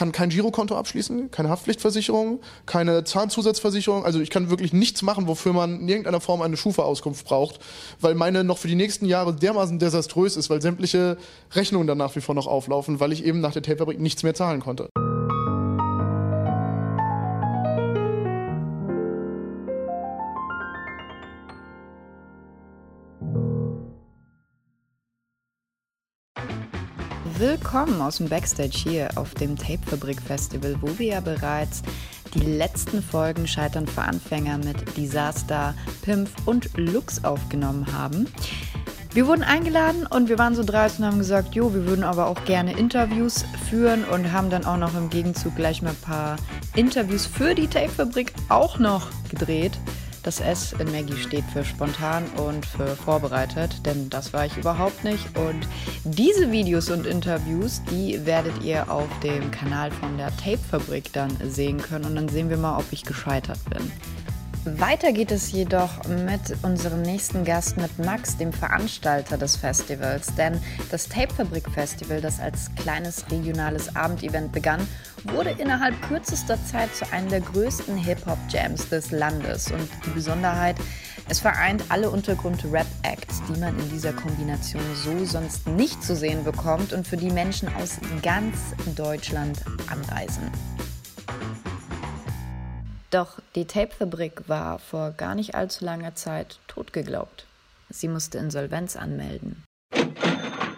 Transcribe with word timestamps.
kann 0.00 0.12
kein 0.12 0.30
Girokonto 0.30 0.76
abschließen, 0.76 1.30
keine 1.30 1.50
Haftpflichtversicherung, 1.50 2.40
keine 2.64 3.04
Zahnzusatzversicherung. 3.04 4.02
Also 4.02 4.18
ich 4.20 4.30
kann 4.30 4.48
wirklich 4.48 4.72
nichts 4.72 5.02
machen, 5.02 5.26
wofür 5.26 5.52
man 5.52 5.80
in 5.80 5.88
irgendeiner 5.90 6.22
Form 6.22 6.40
eine 6.40 6.56
Schufa-Auskunft 6.56 7.26
braucht, 7.26 7.60
weil 8.00 8.14
meine 8.14 8.42
noch 8.42 8.56
für 8.56 8.68
die 8.68 8.76
nächsten 8.76 9.04
Jahre 9.04 9.34
dermaßen 9.34 9.78
desaströs 9.78 10.38
ist, 10.38 10.48
weil 10.48 10.62
sämtliche 10.62 11.18
Rechnungen 11.52 11.86
dann 11.86 11.98
nach 11.98 12.16
wie 12.16 12.22
vor 12.22 12.34
noch 12.34 12.46
auflaufen, 12.46 12.98
weil 12.98 13.12
ich 13.12 13.26
eben 13.26 13.40
nach 13.40 13.52
der 13.52 13.60
Tapefabrik 13.60 14.00
nichts 14.00 14.22
mehr 14.22 14.32
zahlen 14.32 14.60
konnte. 14.60 14.88
Willkommen 27.62 28.00
aus 28.00 28.16
dem 28.16 28.28
Backstage 28.30 28.74
hier 28.74 29.10
auf 29.16 29.34
dem 29.34 29.54
Tapefabrik 29.54 30.20
Festival, 30.22 30.76
wo 30.80 30.98
wir 30.98 31.06
ja 31.06 31.20
bereits 31.20 31.82
die 32.32 32.40
letzten 32.40 33.02
Folgen 33.02 33.46
Scheitern 33.46 33.86
für 33.86 34.00
Anfänger 34.00 34.56
mit 34.56 34.96
Disaster, 34.96 35.74
Pimpf 36.00 36.30
und 36.46 36.70
Lux 36.78 37.22
aufgenommen 37.22 37.92
haben. 37.92 38.26
Wir 39.12 39.26
wurden 39.26 39.42
eingeladen 39.42 40.06
und 40.06 40.30
wir 40.30 40.38
waren 40.38 40.54
so 40.54 40.64
dreist 40.64 41.00
und 41.00 41.04
haben 41.04 41.18
gesagt, 41.18 41.54
jo, 41.54 41.72
wir 41.74 41.84
würden 41.84 42.02
aber 42.02 42.28
auch 42.28 42.44
gerne 42.46 42.72
Interviews 42.72 43.44
führen 43.68 44.04
und 44.04 44.32
haben 44.32 44.48
dann 44.48 44.64
auch 44.64 44.78
noch 44.78 44.94
im 44.96 45.10
Gegenzug 45.10 45.54
gleich 45.54 45.82
mal 45.82 45.90
ein 45.90 45.96
paar 45.96 46.36
Interviews 46.74 47.26
für 47.26 47.54
die 47.54 47.68
Tapefabrik 47.68 48.32
auch 48.48 48.78
noch 48.78 49.08
gedreht. 49.28 49.78
Das 50.22 50.40
S 50.40 50.74
in 50.78 50.90
Maggie 50.92 51.16
steht 51.16 51.44
für 51.46 51.64
spontan 51.64 52.26
und 52.36 52.66
für 52.66 52.94
vorbereitet, 52.94 53.86
denn 53.86 54.10
das 54.10 54.32
war 54.34 54.44
ich 54.44 54.56
überhaupt 54.56 55.02
nicht. 55.02 55.24
Und 55.38 55.66
diese 56.04 56.52
Videos 56.52 56.90
und 56.90 57.06
Interviews, 57.06 57.80
die 57.90 58.24
werdet 58.26 58.62
ihr 58.62 58.90
auf 58.90 59.08
dem 59.20 59.50
Kanal 59.50 59.90
von 59.90 60.18
der 60.18 60.36
Tape-Fabrik 60.36 61.12
dann 61.14 61.30
sehen 61.48 61.78
können 61.78 62.04
und 62.04 62.16
dann 62.16 62.28
sehen 62.28 62.50
wir 62.50 62.58
mal, 62.58 62.78
ob 62.78 62.84
ich 62.90 63.04
gescheitert 63.04 63.58
bin. 63.70 63.90
Weiter 64.66 65.12
geht 65.12 65.30
es 65.30 65.52
jedoch 65.52 66.06
mit 66.06 66.54
unserem 66.62 67.00
nächsten 67.00 67.46
Gast, 67.46 67.78
mit 67.78 67.98
Max, 67.98 68.36
dem 68.36 68.52
Veranstalter 68.52 69.38
des 69.38 69.56
Festivals. 69.56 70.34
Denn 70.34 70.60
das 70.90 71.08
Tapefabrik 71.08 71.70
Festival, 71.70 72.20
das 72.20 72.40
als 72.40 72.70
kleines 72.76 73.24
regionales 73.30 73.96
Abendevent 73.96 74.52
begann, 74.52 74.86
wurde 75.24 75.50
innerhalb 75.50 76.00
kürzester 76.02 76.58
Zeit 76.66 76.94
zu 76.94 77.10
einem 77.10 77.30
der 77.30 77.40
größten 77.40 77.96
Hip-Hop-Jams 77.96 78.90
des 78.90 79.12
Landes. 79.12 79.70
Und 79.70 79.88
die 80.04 80.10
Besonderheit, 80.10 80.76
es 81.30 81.40
vereint 81.40 81.84
alle 81.88 82.10
Untergrund-Rap-Acts, 82.10 83.40
die 83.48 83.58
man 83.58 83.78
in 83.78 83.88
dieser 83.88 84.12
Kombination 84.12 84.82
so 84.94 85.24
sonst 85.24 85.68
nicht 85.68 86.04
zu 86.04 86.14
sehen 86.14 86.44
bekommt 86.44 86.92
und 86.92 87.06
für 87.06 87.16
die 87.16 87.30
Menschen 87.30 87.68
aus 87.76 87.96
ganz 88.22 88.56
Deutschland 88.94 89.58
anreisen. 89.86 90.50
Doch 93.10 93.40
die 93.56 93.66
Tapefabrik 93.66 94.48
war 94.48 94.78
vor 94.78 95.10
gar 95.10 95.34
nicht 95.34 95.56
allzu 95.56 95.84
langer 95.84 96.14
Zeit 96.14 96.60
totgeglaubt. 96.68 97.46
Sie 97.88 98.06
musste 98.06 98.38
Insolvenz 98.38 98.94
anmelden. 98.94 99.64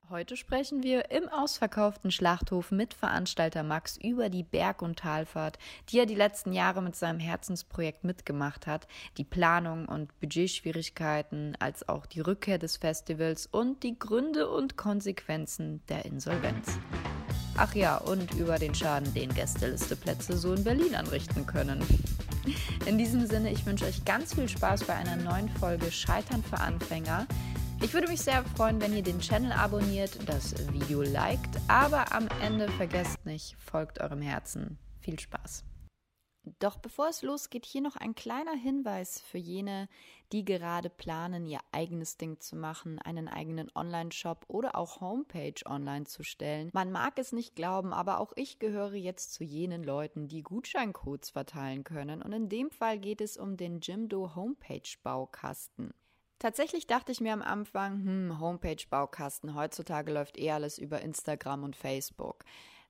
Heute 0.09 0.37
sprechen 0.37 0.83
wir 0.83 1.11
im 1.11 1.29
ausverkauften 1.31 2.11
Schlachthof 2.11 2.71
mit 2.71 2.93
Veranstalter 2.93 3.63
Max 3.63 3.97
über 3.97 4.29
die 4.29 4.43
Berg- 4.43 4.83
und 4.83 4.99
Talfahrt, 4.99 5.59
die 5.89 5.99
er 5.99 6.07
die 6.07 6.15
letzten 6.15 6.53
Jahre 6.53 6.83
mit 6.83 6.97
seinem 6.97 7.19
Herzensprojekt 7.19 8.05
mitgemacht 8.05 8.67
hat, 8.67 8.87
die 9.17 9.25
Planung 9.25 9.87
und 9.87 10.19
Budgetschwierigkeiten, 10.21 11.57
als 11.61 11.89
auch 11.89 12.05
die 12.05 12.21
Rückkehr 12.21 12.59
des 12.59 12.77
Festivals 12.77 13.47
und 13.47 13.83
die 13.83 13.99
Gründe 13.99 14.51
und 14.51 14.77
Konsequenzen 14.77 15.83
der 15.89 16.05
Insolvenz. 16.05 16.79
Ach 17.57 17.75
ja, 17.75 17.99
und 17.99 18.35
über 18.35 18.59
den 18.59 18.75
Schaden, 18.75 19.13
den 19.15 19.33
Gästelisteplätze 19.35 20.37
so 20.37 20.55
in 20.55 20.65
Berlin 20.65 20.95
anrichten 20.95 21.47
können. 21.47 21.83
In 22.87 22.99
diesem 22.99 23.27
Sinne, 23.27 23.53
ich 23.53 23.65
wünsche 23.67 23.85
euch 23.85 24.05
ganz 24.05 24.35
viel 24.35 24.49
Spaß 24.49 24.85
bei 24.85 24.95
einer 24.95 25.17
neuen 25.17 25.49
Folge 25.49 25.93
Scheitern 25.93 26.43
für 26.43 26.59
Anfänger. 26.59 27.27
Ich 27.83 27.95
würde 27.95 28.09
mich 28.09 28.21
sehr 28.21 28.45
freuen, 28.57 28.81
wenn 28.81 28.97
ihr 28.97 29.03
den 29.03 29.21
Channel 29.21 29.53
abonniert, 29.53 30.19
das 30.27 30.55
Video 30.73 31.03
liked, 31.03 31.61
aber 31.69 32.13
am 32.13 32.29
Ende 32.41 32.69
vergesst 32.69 33.25
nicht, 33.27 33.57
folgt 33.59 34.01
eurem 34.01 34.23
Herzen. 34.23 34.79
Viel 35.01 35.19
Spaß! 35.19 35.65
Doch 36.63 36.77
bevor 36.77 37.09
es 37.09 37.23
losgeht, 37.23 37.67
hier 37.67 37.81
noch 37.81 37.97
ein 37.97 38.15
kleiner 38.15 38.55
Hinweis 38.55 39.21
für 39.21 39.39
jene, 39.39 39.89
die 40.31 40.45
gerade 40.45 40.91
planen, 40.91 41.45
ihr 41.45 41.59
eigenes 41.73 42.19
Ding 42.19 42.39
zu 42.39 42.55
machen, 42.55 43.01
einen 43.01 43.27
eigenen 43.27 43.69
Online-Shop 43.75 44.45
oder 44.47 44.77
auch 44.77 45.01
Homepage 45.01 45.61
online 45.67 46.05
zu 46.05 46.23
stellen. 46.23 46.71
Man 46.73 46.93
mag 46.93 47.19
es 47.19 47.33
nicht 47.33 47.57
glauben, 47.57 47.93
aber 47.93 48.21
auch 48.21 48.33
ich 48.37 48.61
gehöre 48.61 48.95
jetzt 48.95 49.35
zu 49.35 49.43
jenen 49.43 49.83
Leuten, 49.83 50.29
die 50.29 50.45
Gutscheincodes 50.45 51.31
verteilen 51.31 51.83
können. 51.83 52.23
Und 52.23 52.33
in 52.33 52.49
dem 52.49 52.71
Fall 52.71 53.01
geht 53.01 53.21
es 53.21 53.37
um 53.37 53.57
den 53.57 53.81
Jimdo 53.81 54.37
Homepage 54.37 54.89
Baukasten. 55.03 55.93
Tatsächlich 56.39 56.87
dachte 56.87 57.11
ich 57.11 57.21
mir 57.21 57.33
am 57.33 57.43
Anfang, 57.43 58.05
hm, 58.05 58.39
Homepage 58.39 58.85
Baukasten, 58.89 59.57
heutzutage 59.57 60.13
läuft 60.13 60.39
eh 60.39 60.53
alles 60.53 60.79
über 60.79 61.01
Instagram 61.01 61.65
und 61.65 61.75
Facebook. 61.75 62.45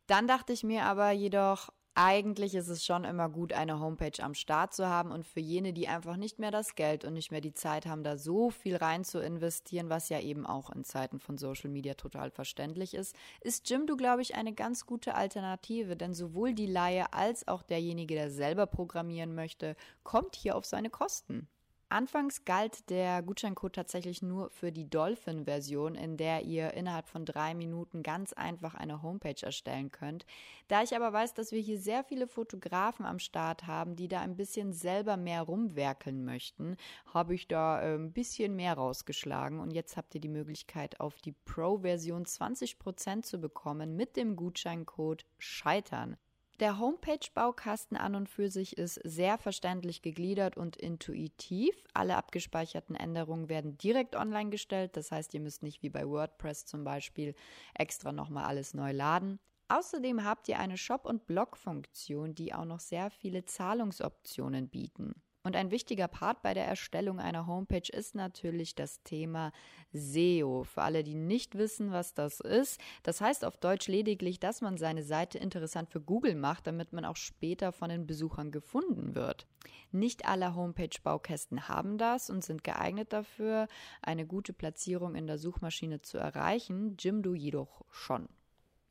Dann 0.06 0.28
dachte 0.28 0.52
ich 0.52 0.62
mir 0.62 0.84
aber 0.84 1.10
jedoch, 1.12 1.70
eigentlich 1.94 2.54
ist 2.54 2.68
es 2.68 2.84
schon 2.84 3.04
immer 3.04 3.28
gut, 3.28 3.52
eine 3.52 3.78
Homepage 3.78 4.22
am 4.22 4.34
Start 4.34 4.72
zu 4.72 4.88
haben 4.88 5.12
und 5.12 5.26
für 5.26 5.40
jene, 5.40 5.72
die 5.72 5.88
einfach 5.88 6.16
nicht 6.16 6.38
mehr 6.38 6.50
das 6.50 6.74
Geld 6.74 7.04
und 7.04 7.12
nicht 7.12 7.30
mehr 7.30 7.40
die 7.40 7.52
Zeit 7.52 7.86
haben, 7.86 8.02
da 8.02 8.16
so 8.16 8.50
viel 8.50 8.76
rein 8.76 9.04
zu 9.04 9.18
investieren, 9.18 9.90
was 9.90 10.08
ja 10.08 10.20
eben 10.20 10.46
auch 10.46 10.70
in 10.70 10.84
Zeiten 10.84 11.20
von 11.20 11.36
Social 11.36 11.70
Media 11.70 11.94
total 11.94 12.30
verständlich 12.30 12.94
ist, 12.94 13.14
ist 13.40 13.68
Jimdo, 13.68 13.96
glaube 13.96 14.22
ich, 14.22 14.34
eine 14.34 14.54
ganz 14.54 14.86
gute 14.86 15.14
Alternative, 15.14 15.96
denn 15.96 16.14
sowohl 16.14 16.54
die 16.54 16.66
Laie 16.66 17.12
als 17.12 17.46
auch 17.46 17.62
derjenige, 17.62 18.14
der 18.14 18.30
selber 18.30 18.66
programmieren 18.66 19.34
möchte, 19.34 19.76
kommt 20.02 20.34
hier 20.36 20.56
auf 20.56 20.64
seine 20.64 20.90
Kosten. 20.90 21.48
Anfangs 21.92 22.44
galt 22.46 22.88
der 22.88 23.22
Gutscheincode 23.22 23.74
tatsächlich 23.74 24.22
nur 24.22 24.48
für 24.50 24.72
die 24.72 24.88
Dolphin-Version, 24.88 25.94
in 25.94 26.16
der 26.16 26.42
ihr 26.42 26.72
innerhalb 26.72 27.06
von 27.06 27.26
drei 27.26 27.54
Minuten 27.54 28.02
ganz 28.02 28.32
einfach 28.32 28.74
eine 28.74 29.02
Homepage 29.02 29.42
erstellen 29.42 29.90
könnt. 29.90 30.24
Da 30.68 30.82
ich 30.82 30.96
aber 30.96 31.12
weiß, 31.12 31.34
dass 31.34 31.52
wir 31.52 31.60
hier 31.60 31.78
sehr 31.78 32.02
viele 32.02 32.26
Fotografen 32.26 33.04
am 33.04 33.18
Start 33.18 33.66
haben, 33.66 33.94
die 33.94 34.08
da 34.08 34.20
ein 34.20 34.36
bisschen 34.36 34.72
selber 34.72 35.18
mehr 35.18 35.42
rumwerkeln 35.42 36.24
möchten, 36.24 36.76
habe 37.12 37.34
ich 37.34 37.46
da 37.46 37.82
äh, 37.82 37.94
ein 37.94 38.12
bisschen 38.12 38.56
mehr 38.56 38.74
rausgeschlagen 38.74 39.60
und 39.60 39.70
jetzt 39.70 39.98
habt 39.98 40.14
ihr 40.14 40.20
die 40.20 40.28
Möglichkeit, 40.28 40.98
auf 40.98 41.20
die 41.20 41.32
Pro-Version 41.32 42.24
20% 42.24 43.22
zu 43.22 43.38
bekommen 43.38 43.96
mit 43.96 44.16
dem 44.16 44.34
Gutscheincode 44.34 45.26
Scheitern. 45.38 46.16
Der 46.62 46.78
Homepage-Baukasten 46.78 47.96
an 47.96 48.14
und 48.14 48.28
für 48.28 48.48
sich 48.48 48.78
ist 48.78 48.94
sehr 49.02 49.36
verständlich 49.36 50.00
gegliedert 50.00 50.56
und 50.56 50.76
intuitiv. 50.76 51.74
Alle 51.92 52.16
abgespeicherten 52.16 52.94
Änderungen 52.94 53.48
werden 53.48 53.76
direkt 53.78 54.14
online 54.14 54.50
gestellt. 54.50 54.96
Das 54.96 55.10
heißt, 55.10 55.34
ihr 55.34 55.40
müsst 55.40 55.64
nicht 55.64 55.82
wie 55.82 55.90
bei 55.90 56.06
WordPress 56.06 56.64
zum 56.64 56.84
Beispiel 56.84 57.34
extra 57.74 58.12
nochmal 58.12 58.44
alles 58.44 58.74
neu 58.74 58.92
laden. 58.92 59.40
Außerdem 59.66 60.22
habt 60.22 60.48
ihr 60.48 60.60
eine 60.60 60.76
Shop- 60.76 61.04
und 61.04 61.26
Blog-Funktion, 61.26 62.36
die 62.36 62.54
auch 62.54 62.64
noch 62.64 62.78
sehr 62.78 63.10
viele 63.10 63.44
Zahlungsoptionen 63.44 64.68
bieten. 64.68 65.20
Und 65.44 65.56
ein 65.56 65.72
wichtiger 65.72 66.06
Part 66.06 66.42
bei 66.42 66.54
der 66.54 66.66
Erstellung 66.66 67.18
einer 67.18 67.48
Homepage 67.48 67.90
ist 67.92 68.14
natürlich 68.14 68.76
das 68.76 69.02
Thema 69.02 69.50
SEO. 69.92 70.62
Für 70.62 70.82
alle, 70.82 71.02
die 71.02 71.16
nicht 71.16 71.58
wissen, 71.58 71.90
was 71.90 72.14
das 72.14 72.38
ist, 72.38 72.80
das 73.02 73.20
heißt 73.20 73.44
auf 73.44 73.56
Deutsch 73.56 73.88
lediglich, 73.88 74.38
dass 74.38 74.60
man 74.60 74.76
seine 74.76 75.02
Seite 75.02 75.38
interessant 75.38 75.90
für 75.90 76.00
Google 76.00 76.36
macht, 76.36 76.68
damit 76.68 76.92
man 76.92 77.04
auch 77.04 77.16
später 77.16 77.72
von 77.72 77.88
den 77.88 78.06
Besuchern 78.06 78.52
gefunden 78.52 79.16
wird. 79.16 79.48
Nicht 79.90 80.26
alle 80.26 80.54
Homepage-Baukästen 80.54 81.68
haben 81.68 81.98
das 81.98 82.30
und 82.30 82.44
sind 82.44 82.62
geeignet 82.62 83.12
dafür, 83.12 83.66
eine 84.00 84.26
gute 84.26 84.52
Platzierung 84.52 85.16
in 85.16 85.26
der 85.26 85.38
Suchmaschine 85.38 86.02
zu 86.02 86.18
erreichen, 86.18 86.96
Jimdo 86.98 87.34
jedoch 87.34 87.84
schon. 87.90 88.28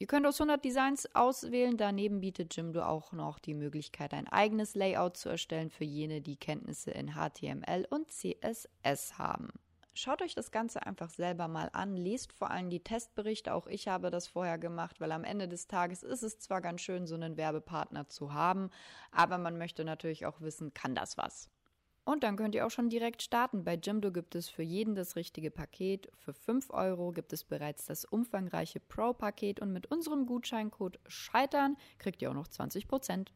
Ihr 0.01 0.07
könnt 0.07 0.25
aus 0.25 0.41
100 0.41 0.65
Designs 0.65 1.15
auswählen. 1.15 1.77
Daneben 1.77 2.21
bietet 2.21 2.55
Jimdo 2.55 2.81
auch 2.81 3.11
noch 3.11 3.37
die 3.37 3.53
Möglichkeit, 3.53 4.15
ein 4.15 4.27
eigenes 4.27 4.73
Layout 4.73 5.15
zu 5.15 5.29
erstellen 5.29 5.69
für 5.69 5.83
jene, 5.83 6.21
die 6.21 6.37
Kenntnisse 6.37 6.89
in 6.89 7.13
HTML 7.13 7.85
und 7.87 8.11
CSS 8.11 9.19
haben. 9.19 9.49
Schaut 9.93 10.23
euch 10.23 10.33
das 10.33 10.49
Ganze 10.49 10.83
einfach 10.87 11.11
selber 11.11 11.47
mal 11.47 11.69
an, 11.73 11.95
lest 11.95 12.33
vor 12.33 12.49
allem 12.49 12.71
die 12.71 12.83
Testberichte. 12.83 13.53
Auch 13.53 13.67
ich 13.67 13.89
habe 13.89 14.09
das 14.09 14.25
vorher 14.25 14.57
gemacht, 14.57 14.99
weil 14.99 15.11
am 15.11 15.23
Ende 15.23 15.47
des 15.47 15.67
Tages 15.67 16.01
ist 16.01 16.23
es 16.23 16.39
zwar 16.39 16.61
ganz 16.61 16.81
schön, 16.81 17.05
so 17.05 17.13
einen 17.13 17.37
Werbepartner 17.37 18.09
zu 18.09 18.33
haben, 18.33 18.71
aber 19.11 19.37
man 19.37 19.59
möchte 19.59 19.85
natürlich 19.85 20.25
auch 20.25 20.41
wissen, 20.41 20.73
kann 20.73 20.95
das 20.95 21.15
was? 21.15 21.51
Und 22.11 22.23
dann 22.25 22.35
könnt 22.35 22.55
ihr 22.55 22.67
auch 22.67 22.71
schon 22.71 22.89
direkt 22.89 23.21
starten. 23.21 23.63
Bei 23.63 23.75
Jimdo 23.75 24.11
gibt 24.11 24.35
es 24.35 24.49
für 24.49 24.63
jeden 24.63 24.95
das 24.95 25.15
richtige 25.15 25.49
Paket. 25.49 26.11
Für 26.17 26.33
5 26.33 26.69
Euro 26.71 27.13
gibt 27.13 27.31
es 27.31 27.45
bereits 27.45 27.85
das 27.85 28.03
umfangreiche 28.03 28.81
Pro-Paket 28.81 29.61
und 29.61 29.71
mit 29.71 29.89
unserem 29.89 30.25
Gutscheincode 30.25 30.99
Scheitern 31.07 31.77
kriegt 31.99 32.21
ihr 32.21 32.29
auch 32.29 32.35
noch 32.35 32.49
20%. 32.49 33.29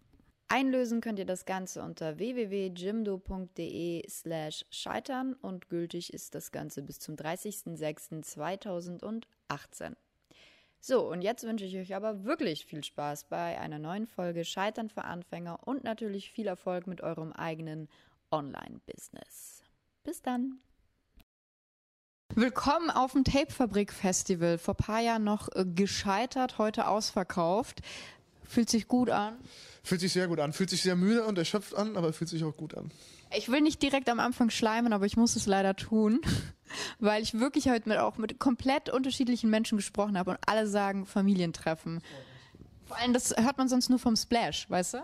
Einlösen 0.50 1.00
könnt 1.00 1.20
ihr 1.20 1.26
das 1.26 1.46
Ganze 1.46 1.84
unter 1.84 2.18
www.jimdo.de 2.18 4.10
slash 4.10 4.66
scheitern 4.70 5.36
und 5.36 5.70
gültig 5.70 6.14
ist 6.14 6.36
das 6.36 6.52
Ganze 6.52 6.84
bis 6.84 7.00
zum 7.00 7.16
30.06.2018. 7.16 9.96
So, 10.82 11.10
und 11.10 11.22
jetzt 11.22 11.46
wünsche 11.46 11.64
ich 11.64 11.78
euch 11.78 11.96
aber 11.96 12.26
wirklich 12.26 12.66
viel 12.66 12.84
Spaß 12.84 13.30
bei 13.30 13.58
einer 13.58 13.80
neuen 13.80 14.06
Folge 14.06 14.44
Scheitern 14.44 14.90
für 14.90 15.06
Anfänger 15.06 15.66
und 15.66 15.86
natürlich 15.86 16.30
viel 16.30 16.48
Erfolg 16.48 16.88
mit 16.88 17.00
eurem 17.00 17.32
eigenen 17.32 17.88
Online-Business. 18.32 19.64
Bis 20.04 20.22
dann! 20.22 20.60
Willkommen 22.34 22.90
auf 22.90 23.14
dem 23.14 23.24
Tapefabrik 23.24 23.94
Festival. 23.94 24.58
Vor 24.58 24.74
paar 24.74 25.00
Jahren 25.00 25.24
noch 25.24 25.48
äh, 25.56 25.64
gescheitert, 25.66 26.58
heute 26.58 26.88
ausverkauft. 26.88 27.82
Fühlt 28.44 28.70
sich 28.70 28.88
gut 28.88 29.10
an. 29.10 29.38
Fühlt 29.84 30.02
sich 30.02 30.12
sehr 30.12 30.28
gut 30.28 30.40
an. 30.40 30.52
Fühlt 30.52 30.70
sich 30.70 30.82
sehr 30.82 30.96
müde 30.96 31.26
und 31.26 31.38
erschöpft 31.38 31.76
an, 31.76 31.96
aber 31.96 32.14
fühlt 32.14 32.30
sich 32.30 32.44
auch 32.44 32.58
gut 32.58 32.76
an. 32.76 32.92
Ich 33.36 33.50
will 33.50 33.62
nicht 33.62 33.82
direkt 33.82 34.10
am 34.10 34.20
Anfang 34.20 34.50
schleimen, 34.50 34.94
aber 34.94 35.06
ich 35.06 35.18
muss 35.18 35.36
es 35.36 35.46
leider 35.46 35.76
tun, 35.76 36.20
weil 37.00 37.24
ich 37.24 37.40
wirklich 37.40 37.70
heute 37.70 37.88
mit, 37.88 37.98
auch 38.00 38.18
mit 38.18 38.40
komplett 38.40 38.90
unterschiedlichen 38.90 39.50
Menschen 39.50 39.78
gesprochen 39.78 40.18
habe 40.18 40.32
und 40.32 40.40
alle 40.46 40.68
sagen 40.68 41.06
Familientreffen. 41.06 42.02
Vor 42.86 42.98
allem, 42.98 43.14
das 43.14 43.36
hört 43.38 43.58
man 43.58 43.68
sonst 43.68 43.90
nur 43.90 44.00
vom 44.00 44.16
Splash, 44.16 44.70
weißt 44.70 44.96
du? 44.96 44.98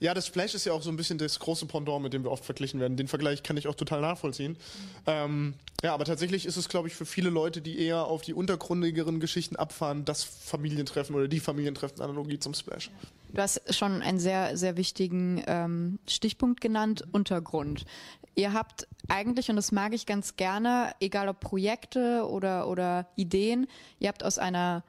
Ja, 0.00 0.14
das 0.14 0.26
Splash 0.26 0.54
ist 0.54 0.64
ja 0.64 0.72
auch 0.72 0.80
so 0.80 0.90
ein 0.90 0.96
bisschen 0.96 1.18
das 1.18 1.38
große 1.38 1.66
Pendant, 1.66 2.02
mit 2.02 2.14
dem 2.14 2.24
wir 2.24 2.30
oft 2.30 2.44
verglichen 2.44 2.80
werden. 2.80 2.96
Den 2.96 3.06
Vergleich 3.06 3.42
kann 3.42 3.58
ich 3.58 3.68
auch 3.68 3.74
total 3.74 4.00
nachvollziehen. 4.00 4.52
Mhm. 4.52 4.56
Ähm, 5.06 5.54
ja, 5.82 5.92
aber 5.92 6.06
tatsächlich 6.06 6.46
ist 6.46 6.56
es, 6.56 6.70
glaube 6.70 6.88
ich, 6.88 6.94
für 6.94 7.04
viele 7.04 7.28
Leute, 7.28 7.60
die 7.60 7.78
eher 7.78 8.06
auf 8.06 8.22
die 8.22 8.32
untergründigeren 8.32 9.20
Geschichten 9.20 9.56
abfahren, 9.56 10.06
das 10.06 10.24
Familientreffen 10.24 11.14
oder 11.14 11.28
die 11.28 11.38
Familientreffen-Analogie 11.38 12.38
zum 12.38 12.54
Splash. 12.54 12.90
Du 13.32 13.42
hast 13.42 13.62
schon 13.74 14.00
einen 14.00 14.18
sehr, 14.18 14.56
sehr 14.56 14.78
wichtigen 14.78 15.44
ähm, 15.46 15.98
Stichpunkt 16.08 16.62
genannt, 16.62 17.04
Untergrund. 17.12 17.84
Ihr 18.34 18.54
habt 18.54 18.88
eigentlich, 19.08 19.50
und 19.50 19.56
das 19.56 19.70
mag 19.70 19.92
ich 19.92 20.06
ganz 20.06 20.36
gerne, 20.36 20.94
egal 21.00 21.28
ob 21.28 21.40
Projekte 21.40 22.26
oder, 22.26 22.68
oder 22.68 23.06
Ideen, 23.16 23.66
ihr 23.98 24.08
habt 24.08 24.24
aus 24.24 24.38
einer 24.38 24.82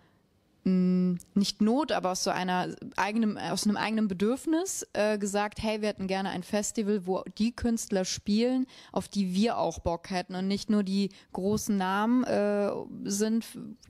mh, 0.63 1.17
nicht 1.33 1.61
Not, 1.61 1.91
aber 1.91 2.11
aus 2.11 2.23
so 2.23 2.29
einer 2.29 2.75
eigenen, 2.95 3.37
aus 3.37 3.65
einem 3.65 3.77
eigenen 3.77 4.07
Bedürfnis 4.07 4.87
äh, 4.93 5.17
gesagt, 5.17 5.61
hey, 5.61 5.81
wir 5.81 5.89
hätten 5.89 6.07
gerne 6.07 6.29
ein 6.29 6.43
Festival, 6.43 7.05
wo 7.05 7.23
die 7.37 7.55
Künstler 7.55 8.05
spielen, 8.05 8.67
auf 8.91 9.07
die 9.07 9.33
wir 9.33 9.57
auch 9.57 9.79
Bock 9.79 10.09
hätten 10.09 10.35
und 10.35 10.47
nicht 10.47 10.69
nur 10.69 10.83
die 10.83 11.09
großen 11.33 11.75
Namen 11.75 12.23
äh, 12.23 12.71
sind. 13.03 13.45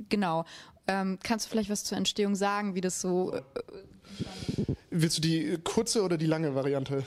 Genau. 0.09 0.45
Ähm, 0.87 1.19
kannst 1.23 1.45
du 1.45 1.49
vielleicht 1.49 1.69
was 1.69 1.83
zur 1.83 1.97
Entstehung 1.97 2.35
sagen, 2.35 2.75
wie 2.75 2.81
das 2.81 3.01
so? 3.01 3.33
Äh, 3.33 3.41
Willst 4.89 5.17
du 5.17 5.21
die 5.21 5.57
kurze 5.63 6.03
oder 6.03 6.17
die 6.17 6.25
lange 6.25 6.53
Variante? 6.53 7.03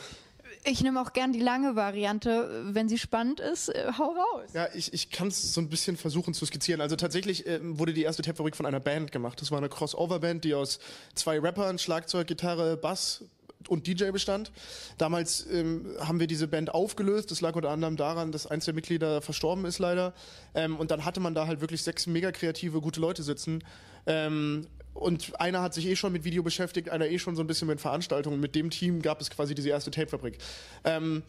Ich 0.66 0.82
nehme 0.82 1.00
auch 1.02 1.12
gern 1.12 1.32
die 1.32 1.40
lange 1.40 1.76
Variante, 1.76 2.64
wenn 2.72 2.88
sie 2.88 2.98
spannend 2.98 3.38
ist, 3.38 3.68
äh, 3.68 3.92
hau 3.98 4.12
raus. 4.12 4.50
Ja, 4.54 4.68
ich, 4.74 4.94
ich 4.94 5.10
kann 5.10 5.28
es 5.28 5.52
so 5.52 5.60
ein 5.60 5.68
bisschen 5.68 5.98
versuchen 5.98 6.32
zu 6.32 6.46
skizzieren. 6.46 6.80
Also 6.80 6.96
tatsächlich 6.96 7.46
äh, 7.46 7.60
wurde 7.62 7.92
die 7.92 8.02
erste 8.02 8.22
Tapfabrik 8.22 8.56
von 8.56 8.64
einer 8.64 8.80
Band 8.80 9.12
gemacht. 9.12 9.40
Das 9.42 9.50
war 9.50 9.58
eine 9.58 9.68
Crossover-Band, 9.68 10.42
die 10.44 10.54
aus 10.54 10.78
zwei 11.14 11.38
Rappern, 11.38 11.78
Schlagzeug, 11.78 12.26
Gitarre, 12.26 12.78
Bass 12.78 13.24
und 13.68 13.86
DJ 13.86 14.10
bestand. 14.10 14.52
Damals 14.96 15.46
ähm, 15.50 15.96
haben 16.00 16.18
wir 16.18 16.26
diese 16.26 16.48
Band 16.48 16.72
aufgelöst. 16.72 17.30
Das 17.30 17.42
lag 17.42 17.54
unter 17.56 17.70
anderem 17.70 17.96
daran, 17.96 18.32
dass 18.32 18.46
eins 18.46 18.64
der 18.64 18.74
Mitglieder 18.74 19.20
verstorben 19.20 19.66
ist 19.66 19.78
leider. 19.78 20.14
Ähm, 20.54 20.76
und 20.76 20.90
dann 20.90 21.04
hatte 21.04 21.20
man 21.20 21.34
da 21.34 21.46
halt 21.46 21.60
wirklich 21.60 21.82
sechs 21.82 22.06
mega 22.06 22.32
kreative, 22.32 22.80
gute 22.80 23.00
Leute 23.00 23.22
sitzen. 23.22 23.62
Ähm, 24.06 24.66
und 24.94 25.38
einer 25.40 25.60
hat 25.60 25.74
sich 25.74 25.86
eh 25.86 25.96
schon 25.96 26.12
mit 26.12 26.24
Video 26.24 26.42
beschäftigt, 26.42 26.88
einer 26.88 27.06
eh 27.06 27.18
schon 27.18 27.36
so 27.36 27.42
ein 27.42 27.46
bisschen 27.46 27.68
mit 27.68 27.80
Veranstaltungen. 27.80 28.40
Mit 28.40 28.54
dem 28.54 28.70
Team 28.70 29.02
gab 29.02 29.20
es 29.20 29.28
quasi 29.28 29.54
diese 29.54 29.68
erste 29.68 29.90
Tapefabrik. 29.90 30.38
Ähm, 30.84 31.22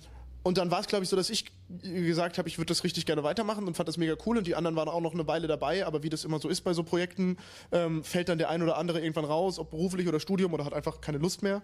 und 0.44 0.60
dann 0.60 0.70
war 0.70 0.80
es, 0.80 0.88
glaube 0.88 1.04
ich, 1.04 1.10
so, 1.10 1.16
dass 1.16 1.32
ich 1.32 1.46
gesagt 1.68 2.38
habe, 2.38 2.48
ich 2.48 2.58
würde 2.58 2.68
das 2.68 2.84
richtig 2.84 3.06
gerne 3.06 3.24
weitermachen 3.24 3.66
und 3.66 3.76
fand 3.76 3.90
das 3.90 3.98
mega 3.98 4.16
cool. 4.26 4.38
Und 4.38 4.48
die 4.48 4.56
anderen 4.56 4.76
waren 4.76 4.88
auch 4.88 5.02
noch 5.02 5.14
eine 5.14 5.28
Weile 5.28 5.48
dabei. 5.48 5.86
Aber 5.86 6.04
wie 6.04 6.10
das 6.10 6.24
immer 6.24 6.40
so 6.40 6.50
ist 6.50 6.62
bei 6.62 6.74
so 6.74 6.84
Projekten, 6.84 7.38
ähm, 7.72 8.04
fällt 8.04 8.30
dann 8.30 8.38
der 8.38 8.50
ein 8.50 8.62
oder 8.62 8.78
andere 8.78 9.00
irgendwann 9.00 9.26
raus, 9.26 9.60
ob 9.60 9.72
beruflich 9.72 10.08
oder 10.08 10.20
Studium 10.20 10.54
oder 10.54 10.66
hat 10.66 10.74
einfach 10.74 11.02
keine 11.02 11.18
Lust 11.18 11.44
mehr. 11.44 11.62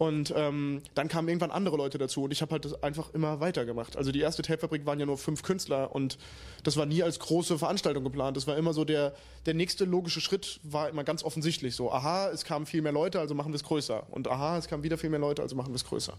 Und 0.00 0.32
ähm, 0.34 0.80
dann 0.94 1.08
kamen 1.08 1.28
irgendwann 1.28 1.50
andere 1.50 1.76
Leute 1.76 1.98
dazu 1.98 2.22
und 2.22 2.30
ich 2.30 2.40
habe 2.40 2.52
halt 2.52 2.64
das 2.64 2.82
einfach 2.82 3.12
immer 3.12 3.40
weitergemacht. 3.40 3.98
Also 3.98 4.12
die 4.12 4.20
erste 4.20 4.40
Tapefabrik 4.40 4.86
waren 4.86 4.98
ja 4.98 5.04
nur 5.04 5.18
fünf 5.18 5.42
Künstler 5.42 5.94
und 5.94 6.16
das 6.64 6.78
war 6.78 6.86
nie 6.86 7.02
als 7.02 7.18
große 7.18 7.58
Veranstaltung 7.58 8.02
geplant. 8.02 8.34
Das 8.38 8.46
war 8.46 8.56
immer 8.56 8.72
so 8.72 8.86
der, 8.86 9.12
der 9.44 9.52
nächste 9.52 9.84
logische 9.84 10.22
Schritt 10.22 10.58
war 10.62 10.88
immer 10.88 11.04
ganz 11.04 11.22
offensichtlich 11.22 11.76
so. 11.76 11.92
Aha, 11.92 12.30
es 12.30 12.46
kamen 12.46 12.64
viel 12.64 12.80
mehr 12.80 12.92
Leute, 12.92 13.20
also 13.20 13.34
machen 13.34 13.52
wir 13.52 13.56
es 13.56 13.64
größer. 13.64 14.04
Und 14.10 14.26
aha, 14.26 14.56
es 14.56 14.68
kamen 14.68 14.82
wieder 14.82 14.96
viel 14.96 15.10
mehr 15.10 15.20
Leute, 15.20 15.42
also 15.42 15.54
machen 15.54 15.68
wir 15.68 15.76
es 15.76 15.84
größer. 15.84 16.14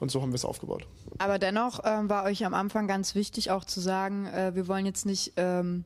Und 0.00 0.10
so 0.10 0.22
haben 0.22 0.30
wir 0.30 0.36
es 0.36 0.46
aufgebaut. 0.46 0.86
Aber 1.18 1.38
dennoch 1.38 1.80
ähm, 1.84 2.08
war 2.08 2.24
euch 2.24 2.42
am 2.46 2.54
Anfang 2.54 2.75
ganz 2.86 3.14
wichtig 3.14 3.50
auch 3.50 3.64
zu 3.64 3.80
sagen, 3.80 4.26
äh, 4.26 4.54
wir 4.54 4.68
wollen 4.68 4.86
jetzt 4.86 5.06
nicht... 5.06 5.32
Ähm 5.36 5.84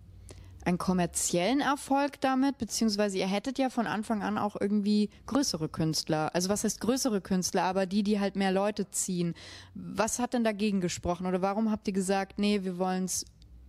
einen 0.64 0.78
kommerziellen 0.78 1.60
Erfolg 1.60 2.20
damit, 2.20 2.58
beziehungsweise 2.58 3.18
ihr 3.18 3.26
hättet 3.26 3.58
ja 3.58 3.70
von 3.70 3.86
Anfang 3.86 4.22
an 4.22 4.38
auch 4.38 4.56
irgendwie 4.60 5.10
größere 5.26 5.68
Künstler. 5.68 6.34
Also 6.34 6.48
was 6.48 6.64
heißt 6.64 6.80
größere 6.80 7.20
Künstler, 7.20 7.62
aber 7.62 7.86
die, 7.86 8.02
die 8.02 8.20
halt 8.20 8.36
mehr 8.36 8.52
Leute 8.52 8.90
ziehen. 8.90 9.34
Was 9.74 10.18
hat 10.18 10.34
denn 10.34 10.44
dagegen 10.44 10.80
gesprochen 10.80 11.26
oder 11.26 11.40
warum 11.42 11.70
habt 11.70 11.86
ihr 11.88 11.94
gesagt, 11.94 12.38
nee, 12.38 12.62
wir 12.62 12.78
wollen 12.78 13.04
es 13.04 13.24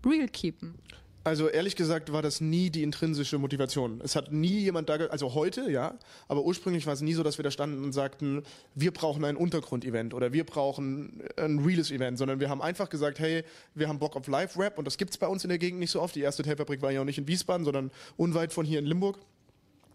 real 0.05 0.27
keepen? 0.27 0.75
Also 1.23 1.49
ehrlich 1.49 1.75
gesagt 1.75 2.11
war 2.11 2.23
das 2.23 2.41
nie 2.41 2.71
die 2.71 2.81
intrinsische 2.81 3.37
Motivation. 3.37 4.01
Es 4.03 4.15
hat 4.15 4.31
nie 4.31 4.59
jemand 4.59 4.89
da, 4.89 4.95
also 4.95 5.35
heute 5.35 5.69
ja, 5.69 5.93
aber 6.27 6.41
ursprünglich 6.43 6.87
war 6.87 6.93
es 6.93 7.01
nie 7.01 7.13
so, 7.13 7.21
dass 7.21 7.37
wir 7.37 7.43
da 7.43 7.51
standen 7.51 7.83
und 7.83 7.91
sagten, 7.91 8.41
wir 8.73 8.91
brauchen 8.91 9.23
ein 9.23 9.35
Untergrund-Event 9.35 10.15
oder 10.15 10.33
wir 10.33 10.45
brauchen 10.45 11.21
ein 11.37 11.59
reales 11.59 11.91
Event, 11.91 12.17
sondern 12.17 12.39
wir 12.39 12.49
haben 12.49 12.61
einfach 12.61 12.89
gesagt, 12.89 13.19
hey, 13.19 13.43
wir 13.75 13.87
haben 13.87 13.99
Bock 13.99 14.15
auf 14.15 14.27
Live-Rap 14.27 14.79
und 14.79 14.85
das 14.85 14.97
gibt's 14.97 15.17
bei 15.17 15.27
uns 15.27 15.43
in 15.43 15.49
der 15.49 15.59
Gegend 15.59 15.79
nicht 15.79 15.91
so 15.91 16.01
oft. 16.01 16.15
Die 16.15 16.21
erste 16.21 16.41
Tapefabrik 16.41 16.81
war 16.81 16.91
ja 16.91 17.01
auch 17.01 17.05
nicht 17.05 17.19
in 17.19 17.27
Wiesbaden, 17.27 17.65
sondern 17.65 17.91
unweit 18.17 18.51
von 18.51 18.65
hier 18.65 18.79
in 18.79 18.85
Limburg. 18.85 19.19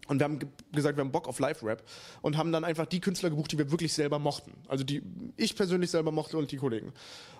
Und 0.07 0.19
wir 0.19 0.23
haben 0.23 0.39
gesagt, 0.71 0.97
wir 0.97 1.03
haben 1.03 1.11
Bock 1.11 1.27
auf 1.27 1.39
Live-Rap 1.39 1.83
und 2.21 2.37
haben 2.37 2.53
dann 2.53 2.63
einfach 2.63 2.85
die 2.85 3.01
Künstler 3.01 3.29
gebucht, 3.29 3.51
die 3.51 3.57
wir 3.57 3.71
wirklich 3.71 3.91
selber 3.91 4.19
mochten. 4.19 4.53
Also 4.69 4.85
die 4.85 5.03
ich 5.35 5.55
persönlich 5.57 5.91
selber 5.91 6.13
mochte 6.13 6.37
und 6.37 6.49
die 6.51 6.57
Kollegen. 6.57 6.93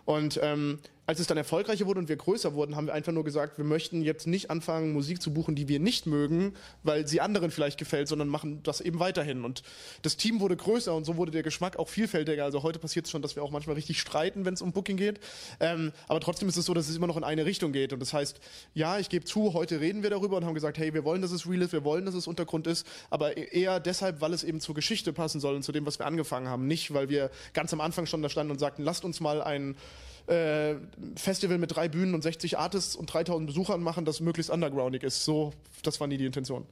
Und 0.04 0.38
ähm, 0.44 0.80
als 1.07 1.21
es 1.21 1.27
dann 1.27 1.38
erfolgreicher 1.38 1.86
wurde 1.86 2.01
und 2.01 2.09
wir 2.09 2.18
größer 2.18 2.54
wurden, 2.54 2.75
haben 2.75 2.88
wir 2.88 2.94
einfach 2.94 3.13
nur 3.13 3.24
gesagt, 3.24 3.57
wir 3.57 3.63
möchten 3.63 4.01
jetzt 4.01 4.27
nicht 4.27 4.51
anfangen, 4.51 4.92
Musik 4.92 5.21
zu 5.21 5.33
buchen, 5.33 5.56
die 5.56 5.69
wir 5.69 5.80
nicht 5.80 6.06
mögen, 6.06 6.54
weil 6.83 7.07
sie 7.07 7.21
anderen 7.21 7.50
vielleicht 7.50 7.77
gefällt, 7.77 8.09
sondern 8.09 8.27
machen 8.27 8.62
das 8.63 8.81
eben 8.81 9.00
weiterhin. 9.00 9.45
Und 9.45 9.63
das 10.01 10.18
Team 10.18 10.42
wurde 10.42 10.57
größer 10.57 10.94
und 10.94 11.06
so 11.06 11.15
wurde 11.15 11.31
der 11.31 11.44
Geschmack 11.44 11.80
auch 11.80 11.88
vielfältiger. 11.88 12.44
Also 12.44 12.62
heute 12.62 12.77
passiert 12.77 13.06
es 13.06 13.12
schon, 13.12 13.21
dass 13.21 13.38
wir 13.38 13.44
auch 13.44 13.51
manchmal 13.51 13.75
richtig 13.75 14.01
streiten, 14.01 14.44
wenn 14.44 14.54
es 14.54 14.62
um 14.62 14.74
Booking 14.74 14.98
geht. 14.98 15.21
Ähm, 15.62 15.94
aber 16.09 16.19
trotzdem 16.19 16.50
ist 16.50 16.57
es 16.57 16.65
so, 16.65 16.74
dass 16.74 16.89
es 16.89 16.98
immer 16.98 17.07
noch 17.07 17.15
in 17.15 17.24
eine 17.24 17.45
Richtung 17.45 17.71
geht. 17.71 17.94
Und 17.94 18.01
das 18.01 18.12
heißt, 18.12 18.42
ja, 18.74 19.00
ich 19.00 19.07
gebe 19.07 19.24
zu, 19.24 19.53
heute 19.53 19.80
reden 19.80 20.03
wir 20.03 20.10
darüber 20.10 20.36
und 20.36 20.44
haben 20.44 20.56
gesagt, 20.56 20.77
hey, 20.77 20.94
wir 20.94 21.06
wollen, 21.06 21.21
dass 21.21 21.31
es 21.31 21.48
real 21.48 21.62
ist, 21.62 21.71
wir 21.71 21.86
wollen, 21.86 22.06
dass 22.06 22.15
es 22.15 22.27
Untergrund 22.27 22.68
ist, 22.68 22.86
aber 23.10 23.38
e-, 23.38 23.48
eher 23.62 23.80
deshalb, 23.80 24.19
weil 24.19 24.33
es 24.33 24.44
eben 24.44 24.60
zur 24.60 24.75
Geschichte 24.75 25.13
passen 25.13 25.39
soll 25.39 25.56
und 25.56 25.63
zu 25.63 25.71
dem, 25.71 25.86
was 25.86 26.00
wir 26.00 26.06
angefangen 26.06 26.50
haben. 26.50 26.68
Nicht, 26.68 26.94
weil 26.94 27.07
wir 27.07 27.31
ganz 27.53 27.72
am 27.72 27.79
Anfang 27.79 28.08
schon 28.08 28.22
da 28.22 28.27
standen 28.27 28.51
und 28.51 28.60
sagten, 28.60 28.84
lasst 28.84 29.05
uns 29.05 29.22
mal 29.22 29.41
ein 29.41 29.77
äh, 30.27 30.75
Festival 31.15 31.57
mit 31.57 31.75
drei 31.75 31.88
Bühnen 31.88 32.13
und 32.13 32.22
60 32.22 32.57
Artists 32.57 32.96
und 32.96 33.12
3000 33.12 33.48
Besuchern 33.48 33.81
machen, 33.81 34.05
das 34.05 34.19
möglichst 34.19 34.50
undergroundig 34.50 35.03
ist. 35.03 35.24
So, 35.24 35.53
das 35.84 36.00
war 36.00 36.07
nie 36.07 36.17
die 36.17 36.25
Intention. 36.25 36.65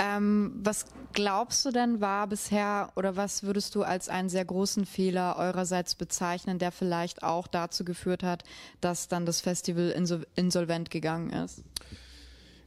Ähm, 0.00 0.52
was 0.62 0.86
glaubst 1.12 1.64
du 1.64 1.72
denn 1.72 2.00
war 2.00 2.28
bisher 2.28 2.92
oder 2.94 3.16
was 3.16 3.42
würdest 3.42 3.74
du 3.74 3.82
als 3.82 4.08
einen 4.08 4.28
sehr 4.28 4.44
großen 4.44 4.86
Fehler 4.86 5.36
eurerseits 5.36 5.96
bezeichnen, 5.96 6.60
der 6.60 6.70
vielleicht 6.70 7.24
auch 7.24 7.48
dazu 7.48 7.84
geführt 7.84 8.22
hat, 8.22 8.44
dass 8.80 9.08
dann 9.08 9.26
das 9.26 9.40
Festival 9.40 9.90
insolvent 10.36 10.90
gegangen 10.90 11.30
ist? 11.30 11.64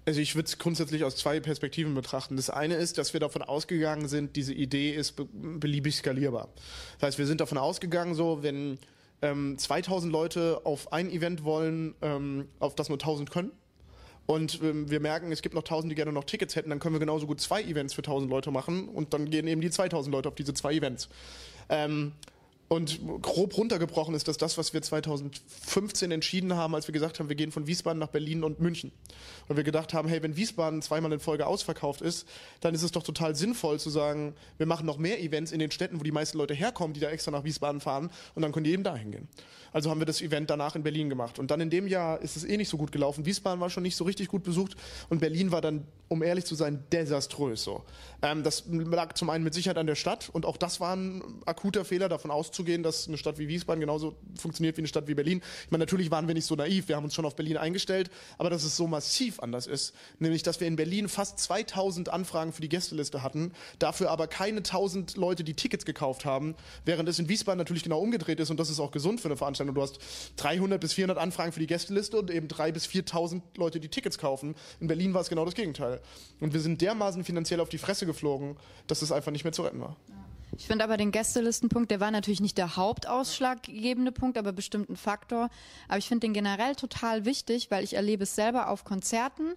Also 0.03 0.19
ich 0.19 0.35
würde 0.35 0.47
es 0.47 0.57
grundsätzlich 0.57 1.03
aus 1.03 1.15
zwei 1.15 1.39
Perspektiven 1.39 1.93
betrachten. 1.93 2.35
Das 2.35 2.49
eine 2.49 2.75
ist, 2.75 2.97
dass 2.97 3.13
wir 3.13 3.19
davon 3.19 3.43
ausgegangen 3.43 4.09
sind, 4.09 4.35
diese 4.35 4.53
Idee 4.53 4.93
ist 4.93 5.15
beliebig 5.31 5.95
skalierbar. 5.95 6.49
Das 6.99 7.09
heißt, 7.09 7.17
wir 7.19 7.27
sind 7.27 7.39
davon 7.39 7.59
ausgegangen, 7.59 8.15
so 8.15 8.41
wenn 8.41 8.79
ähm, 9.21 9.57
2000 9.57 10.11
Leute 10.11 10.61
auf 10.63 10.91
ein 10.93 11.09
Event 11.09 11.43
wollen, 11.43 11.95
ähm, 12.01 12.47
auf 12.59 12.75
das 12.75 12.89
nur 12.89 12.97
1000 12.97 13.29
können. 13.31 13.51
Und 14.25 14.61
ähm, 14.61 14.89
wir 14.89 14.99
merken, 14.99 15.31
es 15.31 15.41
gibt 15.41 15.55
noch 15.55 15.63
1000, 15.63 15.91
die 15.91 15.95
gerne 15.95 16.11
noch 16.11 16.23
Tickets 16.23 16.55
hätten, 16.55 16.69
dann 16.69 16.79
können 16.79 16.95
wir 16.95 16.99
genauso 16.99 17.27
gut 17.27 17.41
zwei 17.41 17.61
Events 17.63 17.93
für 17.93 18.01
1000 18.01 18.29
Leute 18.29 18.51
machen 18.51 18.87
und 18.87 19.13
dann 19.13 19.29
gehen 19.29 19.47
eben 19.47 19.61
die 19.61 19.69
2000 19.69 20.13
Leute 20.13 20.29
auf 20.29 20.35
diese 20.35 20.53
zwei 20.53 20.73
Events. 20.73 21.09
Ähm, 21.69 22.13
und 22.71 23.01
grob 23.21 23.57
runtergebrochen 23.57 24.15
ist 24.15 24.29
das 24.29 24.37
das, 24.37 24.57
was 24.57 24.73
wir 24.73 24.81
2015 24.81 26.09
entschieden 26.09 26.55
haben, 26.55 26.73
als 26.73 26.87
wir 26.87 26.93
gesagt 26.93 27.19
haben, 27.19 27.27
wir 27.27 27.35
gehen 27.35 27.51
von 27.51 27.67
Wiesbaden 27.67 27.99
nach 27.99 28.07
Berlin 28.07 28.45
und 28.45 28.61
München. 28.61 28.93
Und 29.49 29.57
wir 29.57 29.65
gedacht 29.65 29.93
haben, 29.93 30.07
hey, 30.07 30.23
wenn 30.23 30.37
Wiesbaden 30.37 30.81
zweimal 30.81 31.11
in 31.11 31.19
Folge 31.19 31.47
ausverkauft 31.47 31.99
ist, 31.99 32.25
dann 32.61 32.73
ist 32.73 32.83
es 32.83 32.93
doch 32.93 33.03
total 33.03 33.35
sinnvoll 33.35 33.77
zu 33.77 33.89
sagen, 33.89 34.35
wir 34.57 34.67
machen 34.67 34.85
noch 34.85 34.97
mehr 34.97 35.21
Events 35.21 35.51
in 35.51 35.59
den 35.59 35.69
Städten, 35.69 35.99
wo 35.99 36.03
die 36.05 36.13
meisten 36.13 36.37
Leute 36.37 36.53
herkommen, 36.53 36.93
die 36.93 37.01
da 37.01 37.09
extra 37.09 37.29
nach 37.29 37.43
Wiesbaden 37.43 37.81
fahren 37.81 38.09
und 38.35 38.41
dann 38.41 38.53
können 38.53 38.63
die 38.63 38.71
eben 38.71 38.85
dahin 38.85 39.11
gehen. 39.11 39.27
Also 39.73 39.89
haben 39.89 39.99
wir 39.99 40.05
das 40.05 40.21
Event 40.21 40.49
danach 40.49 40.75
in 40.75 40.83
Berlin 40.83 41.09
gemacht. 41.09 41.39
Und 41.39 41.51
dann 41.51 41.61
in 41.61 41.69
dem 41.69 41.87
Jahr 41.87 42.21
ist 42.21 42.35
es 42.35 42.43
eh 42.43 42.57
nicht 42.57 42.69
so 42.69 42.77
gut 42.77 42.91
gelaufen. 42.91 43.25
Wiesbaden 43.25 43.59
war 43.59 43.69
schon 43.69 43.83
nicht 43.83 43.95
so 43.95 44.03
richtig 44.03 44.27
gut 44.27 44.43
besucht 44.43 44.75
und 45.09 45.19
Berlin 45.19 45.51
war 45.51 45.61
dann, 45.61 45.85
um 46.07 46.23
ehrlich 46.23 46.45
zu 46.45 46.55
sein, 46.55 46.83
desaströs 46.91 47.63
so. 47.63 47.83
Ähm, 48.21 48.43
das 48.43 48.63
lag 48.67 49.13
zum 49.13 49.29
einen 49.29 49.43
mit 49.43 49.53
Sicherheit 49.53 49.77
an 49.77 49.87
der 49.87 49.95
Stadt 49.95 50.29
und 50.31 50.45
auch 50.45 50.57
das 50.57 50.79
war 50.79 50.95
ein 50.95 51.21
akuter 51.45 51.85
Fehler, 51.85 52.09
davon 52.09 52.31
auszugehen, 52.31 52.60
abzugehen, 52.61 52.83
dass 52.83 53.07
eine 53.07 53.17
Stadt 53.17 53.39
wie 53.39 53.47
Wiesbaden 53.47 53.81
genauso 53.81 54.15
funktioniert 54.35 54.77
wie 54.77 54.81
eine 54.81 54.87
Stadt 54.87 55.07
wie 55.07 55.15
Berlin. 55.15 55.41
Ich 55.65 55.71
meine, 55.71 55.81
natürlich 55.81 56.11
waren 56.11 56.27
wir 56.27 56.35
nicht 56.35 56.45
so 56.45 56.55
naiv, 56.55 56.87
wir 56.87 56.95
haben 56.95 57.03
uns 57.03 57.15
schon 57.15 57.25
auf 57.25 57.35
Berlin 57.35 57.57
eingestellt, 57.57 58.11
aber 58.37 58.49
dass 58.49 58.63
es 58.63 58.77
so 58.77 58.85
massiv 58.87 59.39
anders 59.39 59.65
ist, 59.65 59.93
nämlich 60.19 60.43
dass 60.43 60.59
wir 60.59 60.67
in 60.67 60.75
Berlin 60.75 61.09
fast 61.09 61.39
2000 61.39 62.09
Anfragen 62.09 62.53
für 62.53 62.61
die 62.61 62.69
Gästeliste 62.69 63.23
hatten, 63.23 63.51
dafür 63.79 64.11
aber 64.11 64.27
keine 64.27 64.57
1000 64.57 65.17
Leute, 65.17 65.43
die 65.43 65.55
Tickets 65.55 65.85
gekauft 65.85 66.23
haben, 66.23 66.55
während 66.85 67.09
es 67.09 67.17
in 67.17 67.29
Wiesbaden 67.29 67.57
natürlich 67.57 67.83
genau 67.83 67.99
umgedreht 67.99 68.39
ist 68.39 68.51
und 68.51 68.59
das 68.59 68.69
ist 68.69 68.79
auch 68.79 68.91
gesund 68.91 69.21
für 69.21 69.27
eine 69.27 69.37
Veranstaltung. 69.37 69.73
Du 69.73 69.81
hast 69.81 69.99
300 70.37 70.79
bis 70.79 70.93
400 70.93 71.17
Anfragen 71.17 71.51
für 71.51 71.59
die 71.59 71.67
Gästeliste 71.67 72.19
und 72.19 72.29
eben 72.29 72.47
3 72.47 72.71
bis 72.71 72.85
4000 72.85 73.57
Leute, 73.57 73.79
die 73.79 73.89
Tickets 73.89 74.19
kaufen. 74.19 74.55
In 74.79 74.87
Berlin 74.87 75.13
war 75.13 75.21
es 75.21 75.29
genau 75.29 75.45
das 75.45 75.55
Gegenteil. 75.55 75.99
Und 76.39 76.53
wir 76.53 76.59
sind 76.59 76.81
dermaßen 76.81 77.23
finanziell 77.23 77.59
auf 77.59 77.69
die 77.69 77.79
Fresse 77.79 78.05
geflogen, 78.05 78.57
dass 78.87 79.01
es 79.01 79.11
einfach 79.11 79.31
nicht 79.31 79.43
mehr 79.43 79.53
zu 79.53 79.63
retten 79.63 79.81
war. 79.81 79.97
Ich 80.57 80.67
finde 80.67 80.83
aber 80.83 80.97
den 80.97 81.11
Gästelistenpunkt, 81.11 81.91
der 81.91 81.99
war 81.99 82.11
natürlich 82.11 82.41
nicht 82.41 82.57
der 82.57 82.75
hauptausschlaggebende 82.75 84.11
Punkt, 84.11 84.37
aber 84.37 84.51
bestimmt 84.51 84.89
ein 84.89 84.97
Faktor. 84.97 85.49
Aber 85.87 85.97
ich 85.97 86.07
finde 86.07 86.27
den 86.27 86.33
generell 86.33 86.75
total 86.75 87.25
wichtig, 87.25 87.71
weil 87.71 87.83
ich 87.83 87.95
erlebe 87.95 88.23
es 88.23 88.35
selber 88.35 88.69
auf 88.69 88.83
Konzerten, 88.83 89.53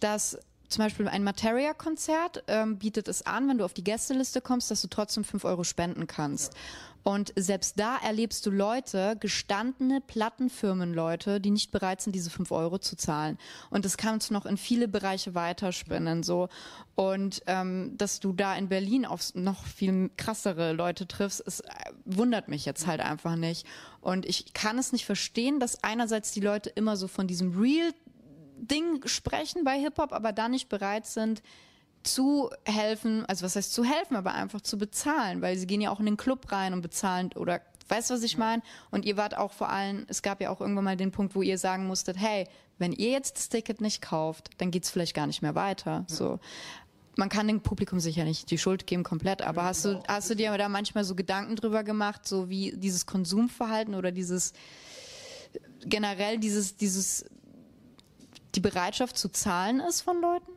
dass 0.00 0.38
zum 0.68 0.84
Beispiel 0.84 1.08
ein 1.08 1.24
Materia-Konzert 1.24 2.44
ähm, 2.46 2.78
bietet 2.78 3.08
es 3.08 3.26
an, 3.26 3.48
wenn 3.48 3.58
du 3.58 3.64
auf 3.64 3.74
die 3.74 3.84
Gästeliste 3.84 4.40
kommst, 4.40 4.70
dass 4.70 4.80
du 4.82 4.88
trotzdem 4.88 5.24
fünf 5.24 5.44
Euro 5.44 5.64
spenden 5.64 6.06
kannst. 6.06 6.54
Ja. 6.54 6.60
Und 7.02 7.32
selbst 7.36 7.78
da 7.78 7.96
erlebst 7.96 8.44
du 8.44 8.50
Leute, 8.50 9.16
gestandene 9.18 10.00
Plattenfirmenleute, 10.00 11.40
die 11.40 11.50
nicht 11.50 11.70
bereit 11.70 12.00
sind, 12.02 12.14
diese 12.14 12.30
fünf 12.30 12.52
Euro 12.52 12.78
zu 12.78 12.96
zahlen. 12.96 13.38
Und 13.70 13.84
das 13.84 13.96
kannst 13.96 14.30
du 14.30 14.34
noch 14.34 14.46
in 14.46 14.56
viele 14.56 14.88
Bereiche 14.88 15.34
weiterspinnen. 15.34 16.22
So. 16.22 16.48
Und 16.94 17.42
ähm, 17.46 17.94
dass 17.96 18.20
du 18.20 18.32
da 18.32 18.54
in 18.54 18.68
Berlin 18.68 19.06
auf 19.06 19.34
noch 19.34 19.64
viel 19.64 20.10
krassere 20.16 20.72
Leute 20.72 21.06
triffst, 21.06 21.42
es 21.46 21.60
äh, 21.60 21.68
wundert 22.04 22.48
mich 22.48 22.64
jetzt 22.64 22.86
halt 22.86 23.00
einfach 23.00 23.36
nicht. 23.36 23.66
Und 24.00 24.26
ich 24.26 24.52
kann 24.52 24.78
es 24.78 24.92
nicht 24.92 25.06
verstehen, 25.06 25.60
dass 25.60 25.82
einerseits 25.82 26.32
die 26.32 26.40
Leute 26.40 26.70
immer 26.70 26.96
so 26.96 27.08
von 27.08 27.26
diesem 27.26 27.58
Real 27.58 27.92
Ding 28.60 29.06
sprechen 29.06 29.64
bei 29.64 29.78
Hip-Hop, 29.78 30.12
aber 30.12 30.32
da 30.32 30.48
nicht 30.48 30.68
bereit 30.68 31.06
sind, 31.06 31.42
zu 32.02 32.50
helfen, 32.64 33.26
also 33.26 33.44
was 33.44 33.56
heißt 33.56 33.72
zu 33.72 33.84
helfen, 33.84 34.16
aber 34.16 34.32
einfach 34.32 34.60
zu 34.60 34.78
bezahlen, 34.78 35.42
weil 35.42 35.56
sie 35.56 35.66
gehen 35.66 35.80
ja 35.80 35.90
auch 35.90 36.00
in 36.00 36.06
den 36.06 36.16
Club 36.16 36.50
rein 36.50 36.72
und 36.72 36.82
bezahlen 36.82 37.30
oder 37.34 37.60
weißt 37.88 38.10
du, 38.10 38.14
was 38.14 38.22
ich 38.22 38.38
meine? 38.38 38.62
Und 38.90 39.04
ihr 39.04 39.16
wart 39.16 39.36
auch 39.36 39.52
vor 39.52 39.68
allem, 39.68 40.06
es 40.08 40.22
gab 40.22 40.40
ja 40.40 40.50
auch 40.50 40.60
irgendwann 40.60 40.84
mal 40.84 40.96
den 40.96 41.10
Punkt, 41.10 41.34
wo 41.34 41.42
ihr 41.42 41.58
sagen 41.58 41.86
musstet, 41.86 42.16
hey, 42.18 42.46
wenn 42.78 42.92
ihr 42.92 43.10
jetzt 43.10 43.36
das 43.36 43.48
Ticket 43.48 43.80
nicht 43.80 44.00
kauft, 44.00 44.50
dann 44.58 44.70
geht's 44.70 44.90
vielleicht 44.90 45.14
gar 45.14 45.26
nicht 45.26 45.42
mehr 45.42 45.54
weiter. 45.54 46.06
Ja. 46.08 46.14
So. 46.14 46.40
Man 47.16 47.28
kann 47.28 47.48
dem 47.48 47.60
Publikum 47.60 48.00
sicher 48.00 48.24
nicht 48.24 48.50
die 48.50 48.56
Schuld 48.56 48.86
geben 48.86 49.02
komplett, 49.02 49.42
aber 49.42 49.64
hast 49.64 49.84
du, 49.84 50.02
hast 50.06 50.30
du 50.30 50.36
dir 50.36 50.56
da 50.56 50.68
manchmal 50.68 51.04
so 51.04 51.14
Gedanken 51.14 51.56
drüber 51.56 51.82
gemacht, 51.82 52.26
so 52.26 52.48
wie 52.48 52.72
dieses 52.76 53.04
Konsumverhalten 53.04 53.94
oder 53.94 54.12
dieses 54.12 54.54
generell 55.84 56.38
dieses, 56.38 56.76
dieses 56.76 57.24
die 58.54 58.60
Bereitschaft 58.60 59.18
zu 59.18 59.28
zahlen 59.28 59.80
ist 59.80 60.00
von 60.00 60.20
Leuten? 60.20 60.52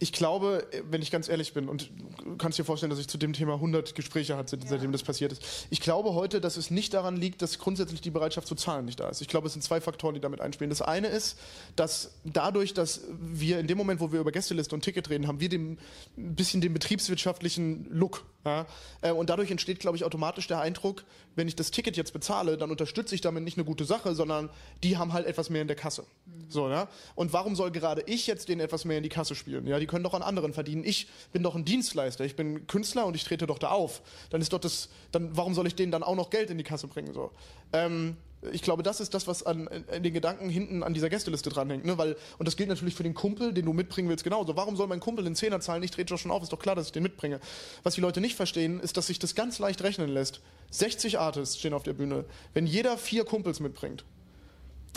Ich 0.00 0.12
glaube, 0.12 0.66
wenn 0.90 1.02
ich 1.02 1.10
ganz 1.10 1.28
ehrlich 1.28 1.52
bin, 1.52 1.68
und 1.68 1.90
du 2.24 2.36
kannst 2.36 2.58
dir 2.58 2.64
vorstellen, 2.64 2.90
dass 2.90 3.00
ich 3.00 3.08
zu 3.08 3.18
dem 3.18 3.32
Thema 3.32 3.54
100 3.54 3.94
Gespräche 3.94 4.36
hatte, 4.36 4.58
seitdem 4.64 4.90
ja. 4.90 4.92
das 4.92 5.02
passiert 5.02 5.32
ist. 5.32 5.42
Ich 5.70 5.80
glaube 5.80 6.14
heute, 6.14 6.40
dass 6.40 6.56
es 6.56 6.70
nicht 6.70 6.94
daran 6.94 7.16
liegt, 7.16 7.42
dass 7.42 7.58
grundsätzlich 7.58 8.00
die 8.00 8.10
Bereitschaft 8.10 8.46
zu 8.46 8.54
zahlen 8.54 8.84
nicht 8.84 9.00
da 9.00 9.08
ist. 9.08 9.20
Ich 9.20 9.28
glaube, 9.28 9.48
es 9.48 9.54
sind 9.54 9.62
zwei 9.62 9.80
Faktoren, 9.80 10.14
die 10.14 10.20
damit 10.20 10.40
einspielen. 10.40 10.70
Das 10.70 10.82
eine 10.82 11.08
ist, 11.08 11.38
dass 11.74 12.12
dadurch, 12.24 12.74
dass 12.74 13.02
wir 13.20 13.58
in 13.58 13.66
dem 13.66 13.76
Moment, 13.76 14.00
wo 14.00 14.12
wir 14.12 14.20
über 14.20 14.30
Gästeliste 14.30 14.74
und 14.74 14.82
Ticket 14.82 15.10
reden, 15.10 15.26
haben 15.26 15.40
wir 15.40 15.48
dem, 15.48 15.78
ein 16.16 16.34
bisschen 16.36 16.60
den 16.60 16.74
betriebswirtschaftlichen 16.74 17.86
Look. 17.90 18.24
Ja? 18.44 18.66
Äh, 19.00 19.10
und 19.10 19.30
dadurch 19.30 19.50
entsteht, 19.50 19.80
glaube 19.80 19.96
ich, 19.96 20.04
automatisch 20.04 20.46
der 20.46 20.60
Eindruck, 20.60 21.04
wenn 21.34 21.48
ich 21.48 21.56
das 21.56 21.70
Ticket 21.70 21.96
jetzt 21.96 22.12
bezahle, 22.12 22.56
dann 22.56 22.70
unterstütze 22.70 23.14
ich 23.14 23.20
damit 23.20 23.42
nicht 23.42 23.56
eine 23.56 23.64
gute 23.64 23.84
Sache, 23.84 24.14
sondern 24.14 24.48
die 24.82 24.96
haben 24.96 25.12
halt 25.12 25.26
etwas 25.26 25.50
mehr 25.50 25.62
in 25.62 25.68
der 25.68 25.76
Kasse. 25.76 26.04
Mhm. 26.26 26.44
So, 26.48 26.68
ja? 26.68 26.88
Und 27.14 27.32
warum 27.32 27.56
soll 27.56 27.72
gerade 27.72 28.02
ich 28.06 28.26
jetzt 28.26 28.48
denen 28.48 28.60
etwas 28.60 28.84
mehr 28.84 28.98
in 28.98 29.02
die 29.02 29.08
Kasse 29.08 29.34
spielen? 29.34 29.66
Ja, 29.66 29.78
die 29.78 29.87
können 29.88 30.04
doch 30.04 30.14
an 30.14 30.22
anderen 30.22 30.52
verdienen. 30.52 30.84
Ich 30.84 31.08
bin 31.32 31.42
doch 31.42 31.56
ein 31.56 31.64
Dienstleister, 31.64 32.24
ich 32.24 32.36
bin 32.36 32.66
Künstler 32.68 33.06
und 33.06 33.16
ich 33.16 33.24
trete 33.24 33.46
doch 33.46 33.58
da 33.58 33.70
auf. 33.70 34.02
Dann 34.30 34.40
ist 34.40 34.52
doch 34.52 34.60
das, 34.60 34.88
dann 35.10 35.36
warum 35.36 35.54
soll 35.54 35.66
ich 35.66 35.74
denen 35.74 35.90
dann 35.90 36.02
auch 36.02 36.14
noch 36.14 36.30
Geld 36.30 36.50
in 36.50 36.58
die 36.58 36.64
Kasse 36.64 36.86
bringen? 36.86 37.12
So. 37.12 37.32
Ähm, 37.72 38.16
ich 38.52 38.62
glaube, 38.62 38.82
das 38.82 39.00
ist 39.00 39.14
das, 39.14 39.26
was 39.26 39.42
an, 39.42 39.66
in 39.66 40.02
den 40.02 40.14
Gedanken 40.14 40.48
hinten 40.48 40.82
an 40.82 40.94
dieser 40.94 41.08
Gästeliste 41.08 41.50
dranhängt. 41.50 41.84
Ne? 41.84 41.98
Weil, 41.98 42.16
und 42.38 42.46
das 42.46 42.56
gilt 42.56 42.68
natürlich 42.68 42.94
für 42.94 43.02
den 43.02 43.14
Kumpel, 43.14 43.52
den 43.52 43.64
du 43.64 43.72
mitbringen 43.72 44.08
willst, 44.08 44.22
genauso. 44.22 44.56
Warum 44.56 44.76
soll 44.76 44.86
mein 44.86 45.00
Kumpel 45.00 45.24
den 45.24 45.34
Zehner 45.34 45.60
zahlen? 45.60 45.82
Ich 45.82 45.90
trete 45.90 46.14
doch 46.14 46.18
schon 46.18 46.30
auf, 46.30 46.42
ist 46.42 46.52
doch 46.52 46.58
klar, 46.58 46.76
dass 46.76 46.86
ich 46.86 46.92
den 46.92 47.02
mitbringe. 47.02 47.40
Was 47.82 47.94
die 47.94 48.00
Leute 48.00 48.20
nicht 48.20 48.36
verstehen, 48.36 48.78
ist, 48.80 48.96
dass 48.96 49.08
sich 49.08 49.18
das 49.18 49.34
ganz 49.34 49.58
leicht 49.58 49.82
rechnen 49.82 50.08
lässt. 50.08 50.40
60 50.70 51.18
Artists 51.18 51.58
stehen 51.58 51.74
auf 51.74 51.82
der 51.82 51.94
Bühne. 51.94 52.24
Wenn 52.54 52.66
jeder 52.66 52.96
vier 52.96 53.24
Kumpels 53.24 53.58
mitbringt, 53.58 54.04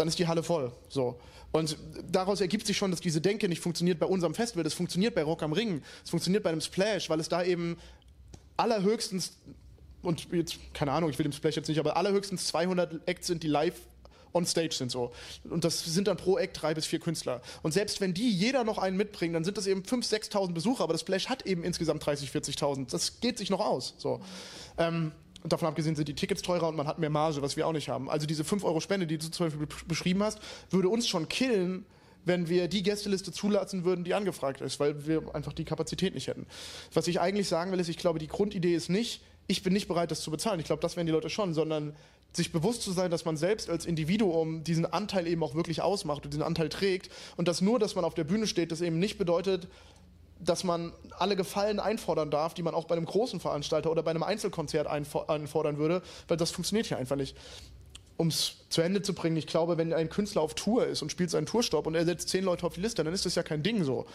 dann 0.02 0.08
ist 0.08 0.18
die 0.18 0.28
Halle 0.28 0.42
voll. 0.42 0.72
So. 0.90 1.20
Und 1.52 1.78
daraus 2.12 2.42
ergibt 2.42 2.66
sich 2.66 2.76
schon, 2.76 2.92
dass 2.92 3.02
diese 3.02 3.22
Denke 3.22 3.48
nicht 3.48 3.62
funktioniert 3.62 4.00
bei 4.00 4.08
unserem 4.08 4.34
Festival. 4.34 4.64
Das 4.64 4.74
funktioniert 4.74 5.14
bei 5.14 5.22
Rock 5.22 5.44
am 5.44 5.54
Ring. 5.54 5.84
Es 6.04 6.10
funktioniert 6.10 6.44
bei 6.44 6.50
einem 6.50 6.62
Splash, 6.62 7.10
weil 7.10 7.20
es 7.20 7.30
da 7.30 7.44
eben 7.44 7.78
allerhöchstens, 8.58 9.38
und 10.02 10.28
jetzt, 10.32 10.58
keine 10.74 10.92
Ahnung, 10.92 11.12
ich 11.12 11.20
will 11.20 11.24
dem 11.24 11.34
Splash 11.34 11.56
jetzt 11.56 11.68
nicht, 11.68 11.80
aber 11.80 11.98
allerhöchstens 11.98 12.48
200 12.48 13.08
Acts 13.08 13.28
sind, 13.28 13.44
die 13.44 13.48
live 13.48 13.76
on 14.34 14.46
stage 14.46 14.74
sind 14.74 14.92
so. 14.92 15.12
Und 15.44 15.64
das 15.64 15.84
sind 15.84 16.08
dann 16.08 16.18
pro 16.18 16.38
Act 16.38 16.62
drei 16.62 16.74
bis 16.74 16.88
vier 16.88 17.00
Künstler. 17.00 17.42
Und 17.62 17.74
selbst 17.74 18.02
wenn 18.02 18.14
die 18.14 18.32
jeder 18.32 18.64
noch 18.64 18.80
einen 18.80 18.98
mitbringen, 18.98 19.34
dann 19.34 19.44
sind 19.44 19.58
das 19.58 19.68
eben 19.68 19.84
5.000, 19.84 20.32
6.000 20.32 20.54
Besucher, 20.54 20.84
aber 20.84 20.94
das 20.94 21.02
Splash 21.02 21.28
hat 21.28 21.46
eben 21.46 21.64
insgesamt 21.64 22.04
30, 22.04 22.30
40.000. 22.30 22.90
Das 22.90 23.20
geht 23.20 23.38
sich 23.38 23.50
noch 23.52 23.60
aus. 23.60 23.94
So. 23.98 24.22
Ähm, 24.78 25.12
und 25.44 25.54
davon 25.54 25.68
abgesehen 25.68 25.96
sind 25.96 26.08
die 26.08 26.16
Tickets 26.16 26.42
teurer 26.42 26.68
und 26.68 26.76
man 26.76 26.88
hat 26.88 27.00
mehr 27.00 27.10
Marge, 27.10 27.42
was 27.42 27.58
wir 27.58 27.68
auch 27.68 27.74
nicht 27.74 27.90
haben. 27.90 28.10
Also 28.10 28.28
diese 28.28 28.44
5 28.44 28.64
Euro 28.64 28.80
Spende, 28.80 29.08
die 29.08 29.18
du 29.18 29.30
zum 29.30 29.48
Beispiel 29.48 29.68
beschrieben 29.88 30.24
hast, 30.24 30.40
würde 30.70 30.90
uns 30.90 31.08
schon 31.08 31.28
killen, 31.30 31.86
wenn 32.26 32.50
wir 32.50 32.68
die 32.68 32.84
Gästeliste 32.84 33.32
zulassen 33.32 33.84
würden, 33.84 34.04
die 34.04 34.14
angefragt 34.14 34.62
ist, 34.62 34.80
weil 34.80 35.08
wir 35.08 35.34
einfach 35.34 35.54
die 35.54 35.66
Kapazität 35.66 36.14
nicht 36.14 36.28
hätten. 36.28 36.46
Was 36.94 37.08
ich 37.08 37.20
eigentlich 37.20 37.48
sagen 37.48 37.72
will, 37.72 37.80
ist, 37.80 37.90
ich 37.90 37.98
glaube, 37.98 38.20
die 38.20 38.28
Grundidee 38.28 38.76
ist 38.76 38.90
nicht, 38.90 39.22
ich 39.48 39.64
bin 39.64 39.74
nicht 39.74 39.88
bereit, 39.88 40.12
das 40.12 40.22
zu 40.22 40.32
bezahlen. 40.32 40.60
Ich 40.60 40.68
glaube, 40.68 40.82
das 40.82 40.96
wären 40.96 41.08
die 41.08 41.12
Leute 41.12 41.30
schon, 41.30 41.54
sondern 41.54 41.96
sich 42.34 42.52
bewusst 42.52 42.84
zu 42.84 42.92
sein, 42.92 43.12
dass 43.12 43.26
man 43.26 43.36
selbst 43.36 43.70
als 43.70 43.86
Individuum 43.86 44.64
diesen 44.64 44.86
Anteil 44.86 45.28
eben 45.28 45.44
auch 45.44 45.56
wirklich 45.56 45.82
ausmacht 45.82 46.24
und 46.24 46.34
diesen 46.34 46.44
Anteil 46.44 46.70
trägt 46.70 47.12
und 47.36 47.48
dass 47.48 47.60
nur, 47.60 47.78
dass 47.78 47.96
man 47.96 48.06
auf 48.06 48.14
der 48.14 48.24
Bühne 48.24 48.48
steht, 48.48 48.72
das 48.72 48.80
eben 48.82 49.00
nicht 49.00 49.18
bedeutet, 49.18 49.68
dass 50.44 50.64
man 50.64 50.92
alle 51.18 51.36
Gefallen 51.36 51.80
einfordern 51.80 52.32
darf, 52.32 52.54
die 52.54 52.64
man 52.64 52.74
auch 52.74 52.86
bei 52.86 52.96
einem 52.96 53.06
großen 53.06 53.40
Veranstalter 53.40 53.92
oder 53.92 54.04
bei 54.04 54.12
einem 54.12 54.24
Einzelkonzert 54.24 54.88
einfordern 54.88 55.78
würde, 55.78 56.02
weil 56.28 56.38
das 56.38 56.52
funktioniert 56.52 56.88
hier 56.88 56.98
einfach 56.98 57.16
nicht. 57.16 57.38
Um 58.18 58.28
es 58.28 58.58
zu 58.70 58.82
Ende 58.82 59.02
zu 59.02 59.14
bringen, 59.14 59.38
ich 59.38 59.48
glaube, 59.48 59.78
wenn 59.78 59.94
ein 59.94 60.10
Künstler 60.10 60.42
auf 60.42 60.54
Tour 60.54 60.86
ist 60.86 61.02
und 61.02 61.12
spielt 61.12 61.32
seinen 61.32 61.46
Tourstopp 61.46 61.88
und 61.88 61.96
er 61.96 62.06
setzt 62.06 62.30
zehn 62.30 62.44
Leute 62.44 62.66
auf 62.66 62.74
die 62.74 62.82
Liste, 62.82 63.04
dann 63.04 63.14
ist 63.14 63.26
das 63.26 63.36
ja 63.36 63.44
kein 63.44 63.64
Ding 63.64 63.84
so. 63.84 64.06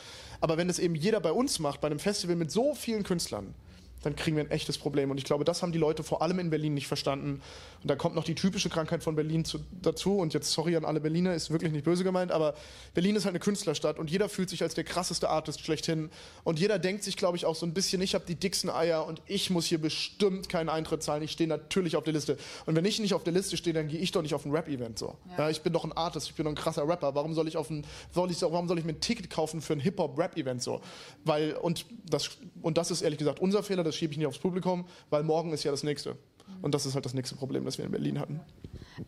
Aber 0.40 0.56
wenn 0.56 0.68
das 0.68 0.78
eben 0.78 0.94
jeder 0.94 1.20
bei 1.20 1.32
uns 1.32 1.58
macht, 1.58 1.80
bei 1.80 1.86
einem 1.86 1.98
Festival 1.98 2.36
mit 2.36 2.50
so 2.50 2.74
vielen 2.74 3.02
Künstlern, 3.02 3.54
dann 4.02 4.14
kriegen 4.14 4.36
wir 4.36 4.44
ein 4.44 4.50
echtes 4.50 4.78
Problem. 4.78 5.10
Und 5.10 5.18
ich 5.18 5.24
glaube, 5.24 5.44
das 5.44 5.62
haben 5.62 5.72
die 5.72 5.78
Leute 5.78 6.02
vor 6.02 6.22
allem 6.22 6.38
in 6.38 6.50
Berlin 6.50 6.74
nicht 6.74 6.86
verstanden. 6.86 7.40
Und 7.82 7.90
da 7.90 7.96
kommt 7.96 8.14
noch 8.14 8.24
die 8.24 8.34
typische 8.34 8.68
Krankheit 8.68 9.02
von 9.02 9.16
Berlin 9.16 9.44
zu, 9.44 9.58
dazu. 9.82 10.18
Und 10.18 10.34
jetzt 10.34 10.52
sorry 10.52 10.76
an 10.76 10.84
alle 10.84 11.00
Berliner, 11.00 11.34
ist 11.34 11.50
wirklich 11.50 11.72
nicht 11.72 11.84
böse 11.84 12.04
gemeint, 12.04 12.30
aber 12.30 12.54
Berlin 12.94 13.16
ist 13.16 13.24
halt 13.24 13.32
eine 13.32 13.40
Künstlerstadt 13.40 13.98
und 13.98 14.10
jeder 14.10 14.28
fühlt 14.28 14.50
sich 14.50 14.62
als 14.62 14.74
der 14.74 14.84
krasseste 14.84 15.28
Artist 15.28 15.60
schlechthin. 15.60 16.10
Und 16.44 16.60
jeder 16.60 16.78
denkt 16.78 17.02
sich, 17.02 17.16
glaube 17.16 17.36
ich, 17.36 17.46
auch 17.46 17.56
so 17.56 17.66
ein 17.66 17.74
bisschen, 17.74 18.00
ich 18.00 18.14
habe 18.14 18.24
die 18.26 18.36
dicksten 18.36 18.70
Eier 18.70 19.06
und 19.06 19.22
ich 19.26 19.50
muss 19.50 19.66
hier 19.66 19.80
bestimmt 19.80 20.48
keinen 20.48 20.68
Eintritt 20.68 21.02
zahlen. 21.02 21.22
Ich 21.22 21.32
stehe 21.32 21.48
natürlich 21.48 21.96
auf 21.96 22.04
der 22.04 22.12
Liste. 22.12 22.36
Und 22.66 22.76
wenn 22.76 22.84
ich 22.84 23.00
nicht 23.00 23.14
auf 23.14 23.24
der 23.24 23.32
Liste 23.32 23.56
stehe, 23.56 23.74
dann 23.74 23.88
gehe 23.88 23.98
ich 23.98 24.12
doch 24.12 24.22
nicht 24.22 24.34
auf 24.34 24.44
ein 24.44 24.52
Rap-Event 24.52 24.98
so. 24.98 25.16
Ja. 25.30 25.44
ja. 25.44 25.50
ich 25.50 25.62
bin 25.62 25.72
doch 25.72 25.84
ein 25.84 25.92
Artist, 25.92 26.28
ich 26.28 26.34
bin 26.34 26.44
doch 26.44 26.52
ein 26.52 26.56
krasser 26.56 26.86
Rapper. 26.86 27.14
Warum 27.14 27.34
soll 27.34 27.48
ich 27.48 27.56
auf 27.56 27.70
ein, 27.70 27.84
soll 28.12 28.30
ich, 28.30 28.40
warum 28.42 28.68
soll 28.68 28.78
ich 28.78 28.84
mir 28.84 28.92
ein 28.92 29.00
Ticket 29.00 29.30
kaufen 29.30 29.60
für 29.60 29.72
ein 29.72 29.80
Hip-Hop-Rap-Event 29.80 30.62
so? 30.62 30.80
Weil, 31.24 31.54
und 31.54 31.86
das, 32.08 32.30
und 32.62 32.78
das 32.78 32.90
ist 32.90 33.02
ehrlich 33.02 33.18
gesagt 33.18 33.40
unser 33.40 33.62
Fehler, 33.62 33.82
das 33.82 33.95
schiebe 33.96 34.12
ich 34.12 34.18
nicht 34.18 34.26
aufs 34.26 34.38
Publikum, 34.38 34.86
weil 35.10 35.22
morgen 35.22 35.52
ist 35.52 35.64
ja 35.64 35.70
das 35.70 35.82
nächste. 35.82 36.16
Und 36.62 36.74
das 36.74 36.86
ist 36.86 36.94
halt 36.94 37.04
das 37.04 37.14
nächste 37.14 37.36
Problem, 37.36 37.64
das 37.64 37.78
wir 37.78 37.84
in 37.84 37.90
Berlin 37.90 38.20
hatten. 38.20 38.40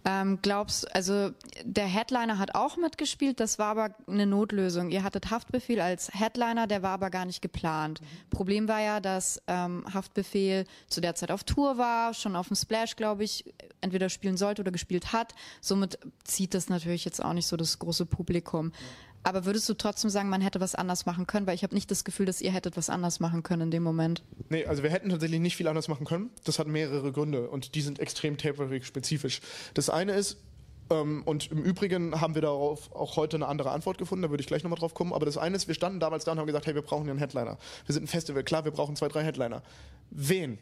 Ähm, 0.04 0.38
glaubst, 0.42 0.94
also 0.94 1.30
der 1.64 1.86
Headliner 1.86 2.38
hat 2.38 2.54
auch 2.54 2.76
mitgespielt, 2.76 3.40
das 3.40 3.58
war 3.58 3.68
aber 3.68 3.94
eine 4.06 4.26
Notlösung. 4.26 4.90
Ihr 4.90 5.02
hattet 5.02 5.30
Haftbefehl 5.30 5.80
als 5.80 6.10
Headliner, 6.12 6.66
der 6.66 6.82
war 6.82 6.90
aber 6.90 7.10
gar 7.10 7.24
nicht 7.24 7.40
geplant. 7.40 8.00
Problem 8.30 8.68
war 8.68 8.80
ja, 8.80 9.00
dass 9.00 9.40
ähm, 9.46 9.84
Haftbefehl 9.92 10.66
zu 10.88 11.00
der 11.00 11.14
Zeit 11.14 11.30
auf 11.30 11.44
Tour 11.44 11.78
war, 11.78 12.12
schon 12.12 12.36
auf 12.36 12.48
dem 12.48 12.56
Splash, 12.56 12.96
glaube 12.96 13.24
ich, 13.24 13.54
entweder 13.80 14.08
spielen 14.08 14.36
sollte 14.36 14.62
oder 14.62 14.72
gespielt 14.72 15.12
hat. 15.12 15.34
Somit 15.60 15.98
zieht 16.24 16.54
das 16.54 16.68
natürlich 16.68 17.04
jetzt 17.04 17.24
auch 17.24 17.32
nicht 17.32 17.46
so 17.46 17.56
das 17.56 17.78
große 17.78 18.04
Publikum. 18.06 18.72
Aber 19.28 19.44
würdest 19.44 19.68
du 19.68 19.74
trotzdem 19.74 20.08
sagen, 20.08 20.30
man 20.30 20.40
hätte 20.40 20.58
was 20.58 20.74
anders 20.74 21.04
machen 21.04 21.26
können? 21.26 21.46
Weil 21.46 21.54
ich 21.54 21.62
habe 21.62 21.74
nicht 21.74 21.90
das 21.90 22.04
Gefühl, 22.04 22.24
dass 22.24 22.40
ihr 22.40 22.50
hättet 22.50 22.78
was 22.78 22.88
anders 22.88 23.20
machen 23.20 23.42
können 23.42 23.62
in 23.62 23.70
dem 23.70 23.82
Moment. 23.82 24.22
Nee, 24.48 24.64
also 24.64 24.82
wir 24.82 24.88
hätten 24.88 25.10
tatsächlich 25.10 25.38
nicht 25.38 25.54
viel 25.54 25.68
anders 25.68 25.86
machen 25.88 26.06
können. 26.06 26.30
Das 26.44 26.58
hat 26.58 26.66
mehrere 26.66 27.12
Gründe 27.12 27.50
und 27.50 27.74
die 27.74 27.82
sind 27.82 27.98
extrem 27.98 28.38
Taperik-spezifisch. 28.38 29.42
Das 29.74 29.90
eine 29.90 30.12
ist, 30.12 30.38
ähm, 30.88 31.24
und 31.26 31.50
im 31.50 31.62
Übrigen 31.62 32.18
haben 32.18 32.34
wir 32.34 32.40
darauf 32.40 32.90
auch 32.94 33.16
heute 33.16 33.36
eine 33.36 33.48
andere 33.48 33.70
Antwort 33.70 33.98
gefunden, 33.98 34.22
da 34.22 34.30
würde 34.30 34.40
ich 34.40 34.46
gleich 34.46 34.62
nochmal 34.62 34.78
drauf 34.78 34.94
kommen. 34.94 35.12
Aber 35.12 35.26
das 35.26 35.36
eine 35.36 35.56
ist, 35.56 35.68
wir 35.68 35.74
standen 35.74 36.00
damals 36.00 36.24
da 36.24 36.32
und 36.32 36.38
haben 36.38 36.46
gesagt, 36.46 36.64
hey, 36.64 36.74
wir 36.74 36.80
brauchen 36.80 37.10
einen 37.10 37.18
Headliner. 37.18 37.58
Wir 37.84 37.92
sind 37.92 38.04
ein 38.04 38.08
Festival, 38.08 38.42
klar, 38.44 38.64
wir 38.64 38.72
brauchen 38.72 38.96
zwei, 38.96 39.08
drei 39.08 39.24
Headliner. 39.24 39.62
Wen? 40.10 40.56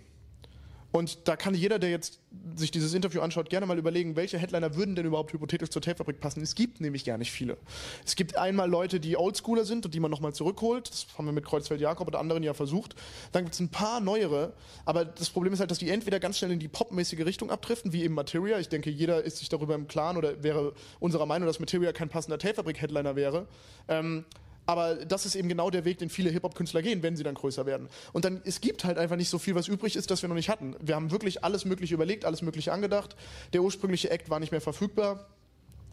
Und 0.96 1.28
da 1.28 1.36
kann 1.36 1.54
jeder, 1.54 1.78
der 1.78 1.90
jetzt 1.90 2.20
sich 2.54 2.70
dieses 2.70 2.94
Interview 2.94 3.20
anschaut, 3.20 3.50
gerne 3.50 3.66
mal 3.66 3.76
überlegen, 3.76 4.16
welche 4.16 4.38
Headliner 4.38 4.76
würden 4.76 4.94
denn 4.94 5.04
überhaupt 5.04 5.30
hypothetisch 5.30 5.68
zur 5.68 5.82
Tapefabrik 5.82 6.20
passen. 6.20 6.40
Es 6.40 6.54
gibt 6.54 6.80
nämlich 6.80 7.04
gar 7.04 7.18
nicht 7.18 7.30
viele. 7.30 7.58
Es 8.06 8.16
gibt 8.16 8.38
einmal 8.38 8.70
Leute, 8.70 8.98
die 8.98 9.18
Oldschooler 9.18 9.66
sind 9.66 9.84
und 9.84 9.92
die 9.92 10.00
man 10.00 10.10
nochmal 10.10 10.32
zurückholt. 10.32 10.88
Das 10.88 11.06
haben 11.18 11.26
wir 11.26 11.32
mit 11.32 11.44
Kreuzfeld 11.44 11.82
Jakob 11.82 12.08
oder 12.08 12.18
anderen 12.18 12.42
ja 12.42 12.54
versucht. 12.54 12.94
Dann 13.32 13.44
gibt 13.44 13.52
es 13.52 13.60
ein 13.60 13.68
paar 13.68 14.00
neuere. 14.00 14.54
Aber 14.86 15.04
das 15.04 15.28
Problem 15.28 15.52
ist 15.52 15.60
halt, 15.60 15.70
dass 15.70 15.78
die 15.78 15.90
entweder 15.90 16.18
ganz 16.18 16.38
schnell 16.38 16.52
in 16.52 16.60
die 16.60 16.68
popmäßige 16.68 17.26
Richtung 17.26 17.50
abdriften, 17.50 17.92
wie 17.92 18.02
eben 18.02 18.14
Materia. 18.14 18.58
Ich 18.58 18.70
denke, 18.70 18.88
jeder 18.88 19.22
ist 19.22 19.36
sich 19.36 19.50
darüber 19.50 19.74
im 19.74 19.88
Klaren 19.88 20.16
oder 20.16 20.42
wäre 20.42 20.72
unserer 20.98 21.26
Meinung, 21.26 21.46
dass 21.46 21.60
Materia 21.60 21.92
kein 21.92 22.08
passender 22.08 22.38
Tapefabrik-Headliner 22.38 23.16
wäre. 23.16 23.48
Ähm, 23.88 24.24
aber 24.66 24.96
das 24.96 25.26
ist 25.26 25.36
eben 25.36 25.48
genau 25.48 25.70
der 25.70 25.84
Weg, 25.84 25.98
den 25.98 26.10
viele 26.10 26.30
Hip-Hop-Künstler 26.30 26.82
gehen, 26.82 27.02
wenn 27.02 27.16
sie 27.16 27.22
dann 27.22 27.34
größer 27.34 27.66
werden. 27.66 27.88
Und 28.12 28.24
dann, 28.24 28.42
es 28.44 28.60
gibt 28.60 28.84
halt 28.84 28.98
einfach 28.98 29.16
nicht 29.16 29.30
so 29.30 29.38
viel, 29.38 29.54
was 29.54 29.68
übrig 29.68 29.94
ist, 29.96 30.10
das 30.10 30.22
wir 30.22 30.28
noch 30.28 30.36
nicht 30.36 30.48
hatten. 30.48 30.74
Wir 30.80 30.96
haben 30.96 31.10
wirklich 31.10 31.44
alles 31.44 31.64
Mögliche 31.64 31.94
überlegt, 31.94 32.24
alles 32.24 32.42
Mögliche 32.42 32.72
angedacht. 32.72 33.16
Der 33.52 33.62
ursprüngliche 33.62 34.10
Act 34.10 34.28
war 34.28 34.40
nicht 34.40 34.50
mehr 34.50 34.60
verfügbar. 34.60 35.26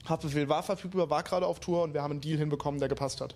Haftbefehl 0.05 0.49
war 0.49 0.63
verfügbar, 0.63 1.09
war 1.09 1.23
gerade 1.23 1.45
auf 1.45 1.59
Tour 1.59 1.83
und 1.83 1.93
wir 1.93 2.01
haben 2.01 2.11
einen 2.11 2.21
Deal 2.21 2.37
hinbekommen, 2.37 2.79
der 2.79 2.89
gepasst 2.89 3.21
hat. 3.21 3.35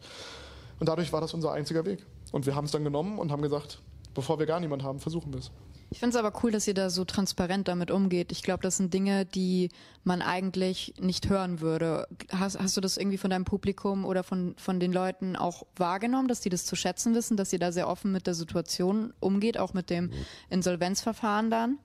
Und 0.79 0.89
dadurch 0.89 1.13
war 1.13 1.21
das 1.21 1.33
unser 1.33 1.51
einziger 1.51 1.85
Weg. 1.85 2.05
Und 2.31 2.45
wir 2.45 2.55
haben 2.55 2.65
es 2.65 2.71
dann 2.71 2.83
genommen 2.83 3.19
und 3.19 3.31
haben 3.31 3.41
gesagt, 3.41 3.79
bevor 4.13 4.39
wir 4.39 4.45
gar 4.45 4.59
niemand 4.59 4.83
haben, 4.83 4.99
versuchen 4.99 5.31
wir 5.31 5.39
es. 5.39 5.51
Ich 5.89 5.99
finde 5.99 6.17
es 6.17 6.23
aber 6.23 6.37
cool, 6.43 6.51
dass 6.51 6.67
ihr 6.67 6.73
da 6.73 6.89
so 6.89 7.05
transparent 7.05 7.67
damit 7.67 7.91
umgeht. 7.91 8.31
Ich 8.31 8.43
glaube, 8.43 8.61
das 8.61 8.77
sind 8.77 8.93
Dinge, 8.93 9.25
die 9.25 9.69
man 10.03 10.21
eigentlich 10.21 10.93
nicht 10.99 11.29
hören 11.29 11.61
würde. 11.61 12.07
Hast, 12.31 12.59
hast 12.59 12.75
du 12.75 12.81
das 12.81 12.97
irgendwie 12.97 13.17
von 13.17 13.29
deinem 13.29 13.45
Publikum 13.45 14.03
oder 14.03 14.23
von, 14.23 14.55
von 14.57 14.79
den 14.79 14.91
Leuten 14.91 15.35
auch 15.35 15.65
wahrgenommen, 15.75 16.27
dass 16.27 16.41
die 16.41 16.49
das 16.49 16.65
zu 16.65 16.75
schätzen 16.75 17.15
wissen, 17.15 17.37
dass 17.37 17.53
ihr 17.53 17.59
da 17.59 17.71
sehr 17.71 17.87
offen 17.87 18.11
mit 18.11 18.27
der 18.27 18.33
Situation 18.33 19.13
umgeht, 19.19 19.57
auch 19.57 19.73
mit 19.73 19.89
dem 19.89 20.11
Insolvenzverfahren 20.49 21.49
dann? 21.49 21.77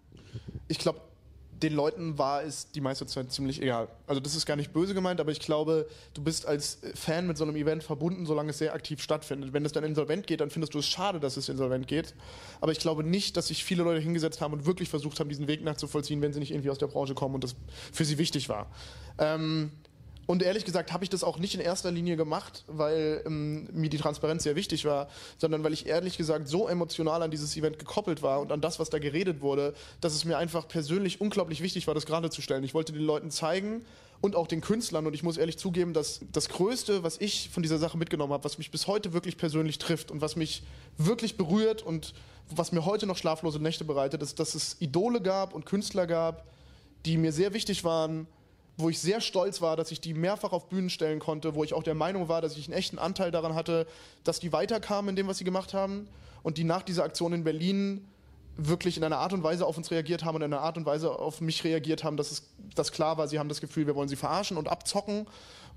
Ich 0.66 0.78
glaube, 0.78 1.00
den 1.62 1.74
Leuten 1.74 2.18
war 2.18 2.42
es 2.42 2.70
die 2.70 2.80
meiste 2.80 3.06
Zeit 3.06 3.30
ziemlich 3.30 3.62
egal. 3.62 3.88
Also 4.06 4.20
das 4.20 4.34
ist 4.34 4.46
gar 4.46 4.56
nicht 4.56 4.72
böse 4.72 4.94
gemeint, 4.94 5.20
aber 5.20 5.30
ich 5.30 5.38
glaube, 5.38 5.88
du 6.14 6.22
bist 6.22 6.46
als 6.46 6.80
Fan 6.94 7.26
mit 7.26 7.36
so 7.36 7.44
einem 7.44 7.54
Event 7.56 7.84
verbunden, 7.84 8.26
solange 8.26 8.50
es 8.50 8.58
sehr 8.58 8.74
aktiv 8.74 9.00
stattfindet. 9.00 9.52
Wenn 9.52 9.64
es 9.64 9.72
dann 9.72 9.84
insolvent 9.84 10.26
geht, 10.26 10.40
dann 10.40 10.50
findest 10.50 10.74
du 10.74 10.78
es 10.78 10.86
schade, 10.86 11.20
dass 11.20 11.36
es 11.36 11.48
insolvent 11.48 11.86
geht. 11.86 12.14
Aber 12.60 12.72
ich 12.72 12.80
glaube 12.80 13.04
nicht, 13.04 13.36
dass 13.36 13.48
sich 13.48 13.64
viele 13.64 13.84
Leute 13.84 14.00
hingesetzt 14.00 14.40
haben 14.40 14.52
und 14.52 14.66
wirklich 14.66 14.88
versucht 14.88 15.20
haben, 15.20 15.28
diesen 15.28 15.46
Weg 15.46 15.62
nachzuvollziehen, 15.62 16.20
wenn 16.20 16.32
sie 16.32 16.40
nicht 16.40 16.50
irgendwie 16.50 16.70
aus 16.70 16.78
der 16.78 16.88
Branche 16.88 17.14
kommen 17.14 17.36
und 17.36 17.44
das 17.44 17.54
für 17.92 18.04
sie 18.04 18.18
wichtig 18.18 18.48
war. 18.48 18.70
Ähm, 19.18 19.70
und 20.26 20.42
ehrlich 20.42 20.64
gesagt 20.64 20.92
habe 20.92 21.04
ich 21.04 21.10
das 21.10 21.24
auch 21.24 21.38
nicht 21.38 21.54
in 21.54 21.60
erster 21.60 21.90
Linie 21.90 22.16
gemacht, 22.16 22.64
weil 22.68 23.22
ähm, 23.26 23.68
mir 23.72 23.90
die 23.90 23.98
Transparenz 23.98 24.44
sehr 24.44 24.54
wichtig 24.54 24.84
war, 24.84 25.08
sondern 25.36 25.64
weil 25.64 25.72
ich 25.72 25.86
ehrlich 25.86 26.16
gesagt 26.16 26.48
so 26.48 26.68
emotional 26.68 27.22
an 27.22 27.30
dieses 27.30 27.56
Event 27.56 27.78
gekoppelt 27.78 28.22
war 28.22 28.40
und 28.40 28.52
an 28.52 28.60
das, 28.60 28.78
was 28.78 28.88
da 28.88 28.98
geredet 28.98 29.40
wurde, 29.40 29.74
dass 30.00 30.14
es 30.14 30.24
mir 30.24 30.38
einfach 30.38 30.68
persönlich 30.68 31.20
unglaublich 31.20 31.60
wichtig 31.62 31.86
war, 31.86 31.94
das 31.94 32.06
gerade 32.06 32.30
zu 32.30 32.40
stellen. 32.40 32.62
Ich 32.62 32.74
wollte 32.74 32.92
den 32.92 33.02
Leuten 33.02 33.30
zeigen 33.30 33.84
und 34.20 34.36
auch 34.36 34.46
den 34.46 34.60
Künstlern 34.60 35.06
und 35.06 35.14
ich 35.14 35.24
muss 35.24 35.36
ehrlich 35.36 35.58
zugeben, 35.58 35.92
dass 35.92 36.20
das 36.30 36.48
Größte, 36.48 37.02
was 37.02 37.20
ich 37.20 37.50
von 37.50 37.64
dieser 37.64 37.78
Sache 37.78 37.98
mitgenommen 37.98 38.32
habe, 38.32 38.44
was 38.44 38.58
mich 38.58 38.70
bis 38.70 38.86
heute 38.86 39.12
wirklich 39.12 39.36
persönlich 39.36 39.78
trifft 39.78 40.12
und 40.12 40.20
was 40.20 40.36
mich 40.36 40.62
wirklich 40.96 41.36
berührt 41.36 41.82
und 41.82 42.14
was 42.48 42.70
mir 42.70 42.84
heute 42.84 43.06
noch 43.06 43.16
schlaflose 43.16 43.58
Nächte 43.58 43.84
bereitet, 43.84 44.22
ist, 44.22 44.38
dass 44.38 44.54
es 44.54 44.76
Idole 44.80 45.20
gab 45.20 45.52
und 45.52 45.66
Künstler 45.66 46.06
gab, 46.06 46.46
die 47.04 47.16
mir 47.16 47.32
sehr 47.32 47.52
wichtig 47.52 47.82
waren, 47.82 48.28
wo 48.76 48.88
ich 48.88 48.98
sehr 48.98 49.20
stolz 49.20 49.60
war, 49.60 49.76
dass 49.76 49.90
ich 49.90 50.00
die 50.00 50.14
mehrfach 50.14 50.52
auf 50.52 50.68
Bühnen 50.68 50.90
stellen 50.90 51.18
konnte, 51.18 51.54
wo 51.54 51.64
ich 51.64 51.74
auch 51.74 51.82
der 51.82 51.94
Meinung 51.94 52.28
war, 52.28 52.40
dass 52.40 52.56
ich 52.56 52.66
einen 52.66 52.76
echten 52.76 52.98
Anteil 52.98 53.30
daran 53.30 53.54
hatte, 53.54 53.86
dass 54.24 54.40
die 54.40 54.52
weiterkamen 54.52 55.10
in 55.10 55.16
dem, 55.16 55.28
was 55.28 55.38
sie 55.38 55.44
gemacht 55.44 55.74
haben 55.74 56.08
und 56.42 56.58
die 56.58 56.64
nach 56.64 56.82
dieser 56.82 57.04
Aktion 57.04 57.32
in 57.32 57.44
Berlin 57.44 58.06
wirklich 58.56 58.96
in 58.96 59.04
einer 59.04 59.18
Art 59.18 59.32
und 59.32 59.42
Weise 59.42 59.66
auf 59.66 59.76
uns 59.76 59.90
reagiert 59.90 60.24
haben 60.24 60.36
und 60.36 60.42
in 60.42 60.52
einer 60.52 60.62
Art 60.62 60.76
und 60.76 60.84
Weise 60.84 61.18
auf 61.18 61.40
mich 61.40 61.64
reagiert 61.64 62.04
haben, 62.04 62.16
dass 62.16 62.30
es 62.30 62.42
dass 62.74 62.92
klar 62.92 63.18
war, 63.18 63.28
sie 63.28 63.38
haben 63.38 63.48
das 63.48 63.60
Gefühl, 63.60 63.86
wir 63.86 63.94
wollen 63.94 64.08
sie 64.08 64.16
verarschen 64.16 64.56
und 64.56 64.68
abzocken 64.68 65.26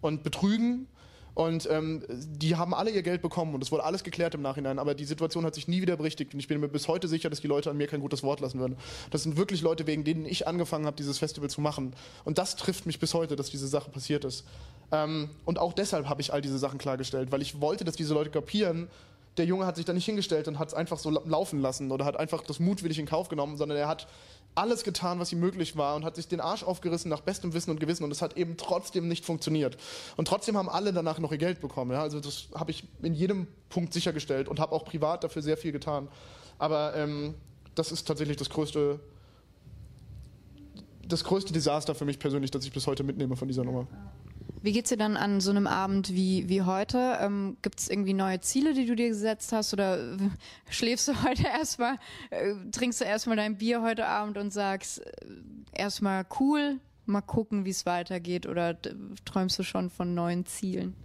und 0.01 0.23
betrügen 0.23 0.87
und 1.35 1.67
ähm, 1.69 2.01
die 2.09 2.55
haben 2.55 2.73
alle 2.73 2.89
ihr 2.89 3.03
Geld 3.03 3.21
bekommen 3.21 3.53
und 3.53 3.61
es 3.61 3.69
wurde 3.69 3.83
alles 3.83 4.05
geklärt 4.05 4.33
im 4.35 4.41
Nachhinein, 4.41 4.79
aber 4.79 4.95
die 4.95 5.03
Situation 5.03 5.45
hat 5.45 5.53
sich 5.53 5.67
nie 5.67 5.81
wieder 5.81 5.97
berichtigt 5.97 6.33
und 6.33 6.39
ich 6.39 6.47
bin 6.47 6.61
mir 6.61 6.69
bis 6.69 6.87
heute 6.87 7.09
sicher, 7.09 7.29
dass 7.29 7.41
die 7.41 7.47
Leute 7.47 7.69
an 7.69 7.75
mir 7.75 7.87
kein 7.87 7.99
gutes 7.99 8.23
Wort 8.23 8.39
lassen 8.39 8.57
würden. 8.57 8.77
Das 9.11 9.23
sind 9.23 9.35
wirklich 9.35 9.61
Leute, 9.61 9.85
wegen 9.85 10.05
denen 10.05 10.25
ich 10.25 10.47
angefangen 10.47 10.85
habe, 10.85 10.95
dieses 10.95 11.19
Festival 11.19 11.49
zu 11.49 11.59
machen. 11.59 11.93
Und 12.23 12.37
das 12.37 12.55
trifft 12.55 12.85
mich 12.85 12.99
bis 12.99 13.13
heute, 13.13 13.35
dass 13.35 13.49
diese 13.49 13.67
Sache 13.67 13.89
passiert 13.89 14.23
ist. 14.23 14.45
Ähm, 14.93 15.29
und 15.43 15.59
auch 15.59 15.73
deshalb 15.73 16.07
habe 16.07 16.21
ich 16.21 16.31
all 16.31 16.39
diese 16.39 16.57
Sachen 16.57 16.77
klargestellt, 16.77 17.33
weil 17.33 17.41
ich 17.41 17.59
wollte, 17.59 17.83
dass 17.83 17.97
diese 17.97 18.13
Leute 18.13 18.29
kapieren, 18.29 18.87
der 19.37 19.45
Junge 19.45 19.65
hat 19.65 19.75
sich 19.75 19.83
da 19.83 19.91
nicht 19.91 20.05
hingestellt 20.05 20.47
und 20.47 20.59
hat 20.59 20.69
es 20.69 20.73
einfach 20.73 20.97
so 20.97 21.09
laufen 21.09 21.59
lassen 21.59 21.91
oder 21.91 22.05
hat 22.05 22.17
einfach 22.17 22.43
das 22.43 22.59
mutwillig 22.59 22.97
in 22.97 23.05
Kauf 23.05 23.27
genommen, 23.27 23.57
sondern 23.57 23.77
er 23.77 23.89
hat 23.89 24.07
alles 24.55 24.83
getan, 24.83 25.19
was 25.19 25.31
ihm 25.31 25.39
möglich 25.39 25.75
war 25.77 25.95
und 25.95 26.05
hat 26.05 26.15
sich 26.15 26.27
den 26.27 26.39
Arsch 26.39 26.63
aufgerissen 26.63 27.09
nach 27.09 27.21
bestem 27.21 27.53
Wissen 27.53 27.71
und 27.71 27.79
Gewissen 27.79 28.03
und 28.05 28.11
es 28.11 28.21
hat 28.21 28.37
eben 28.37 28.55
trotzdem 28.57 29.07
nicht 29.07 29.25
funktioniert. 29.25 29.77
Und 30.15 30.27
trotzdem 30.27 30.57
haben 30.57 30.69
alle 30.69 30.93
danach 30.93 31.19
noch 31.19 31.31
ihr 31.31 31.37
Geld 31.37 31.59
bekommen. 31.59 31.91
Ja? 31.91 32.01
Also 32.01 32.21
das 32.21 32.47
habe 32.55 32.71
ich 32.71 32.85
in 33.01 33.13
jedem 33.13 33.47
Punkt 33.69 33.93
sichergestellt 33.93 34.47
und 34.47 34.59
habe 34.59 34.71
auch 34.71 34.85
privat 34.85 35.23
dafür 35.23 35.41
sehr 35.41 35.57
viel 35.57 35.73
getan. 35.73 36.07
Aber 36.57 36.95
ähm, 36.95 37.35
das 37.75 37.91
ist 37.91 38.07
tatsächlich 38.07 38.37
das 38.37 38.49
größte, 38.49 38.99
das 41.05 41.23
größte 41.25 41.51
Desaster 41.51 41.93
für 41.93 42.05
mich 42.05 42.17
persönlich, 42.17 42.49
das 42.51 42.65
ich 42.65 42.71
bis 42.71 42.87
heute 42.87 43.03
mitnehme 43.03 43.35
von 43.35 43.47
dieser 43.49 43.65
Nummer. 43.65 43.87
Wie 44.65 44.71
geht's 44.71 44.89
dir 44.89 44.97
dann 44.97 45.15
an 45.15 45.41
so 45.41 45.51
einem 45.51 45.67
Abend 45.67 46.11
wie, 46.11 46.49
wie 46.49 46.63
heute? 46.63 47.19
Ähm, 47.21 47.55
Gibt 47.61 47.79
es 47.79 47.87
irgendwie 47.87 48.13
neue 48.13 48.41
Ziele, 48.41 48.73
die 48.73 48.87
du 48.87 48.95
dir 48.95 49.09
gesetzt 49.09 49.51
hast? 49.51 49.73
Oder 49.73 50.17
schläfst 50.71 51.07
du 51.07 51.23
heute 51.23 51.43
erstmal, 51.43 51.99
äh, 52.31 52.55
trinkst 52.71 52.99
du 52.99 53.05
erstmal 53.05 53.37
dein 53.37 53.59
Bier 53.59 53.83
heute 53.83 54.07
Abend 54.07 54.39
und 54.39 54.51
sagst 54.51 55.05
äh, 55.05 55.11
erstmal 55.71 56.25
cool, 56.39 56.79
mal 57.05 57.21
gucken, 57.21 57.63
wie 57.65 57.69
es 57.69 57.85
weitergeht? 57.85 58.47
Oder 58.47 58.75
träumst 59.23 59.59
du 59.59 59.63
schon 59.63 59.91
von 59.91 60.15
neuen 60.15 60.47
Zielen? 60.47 60.95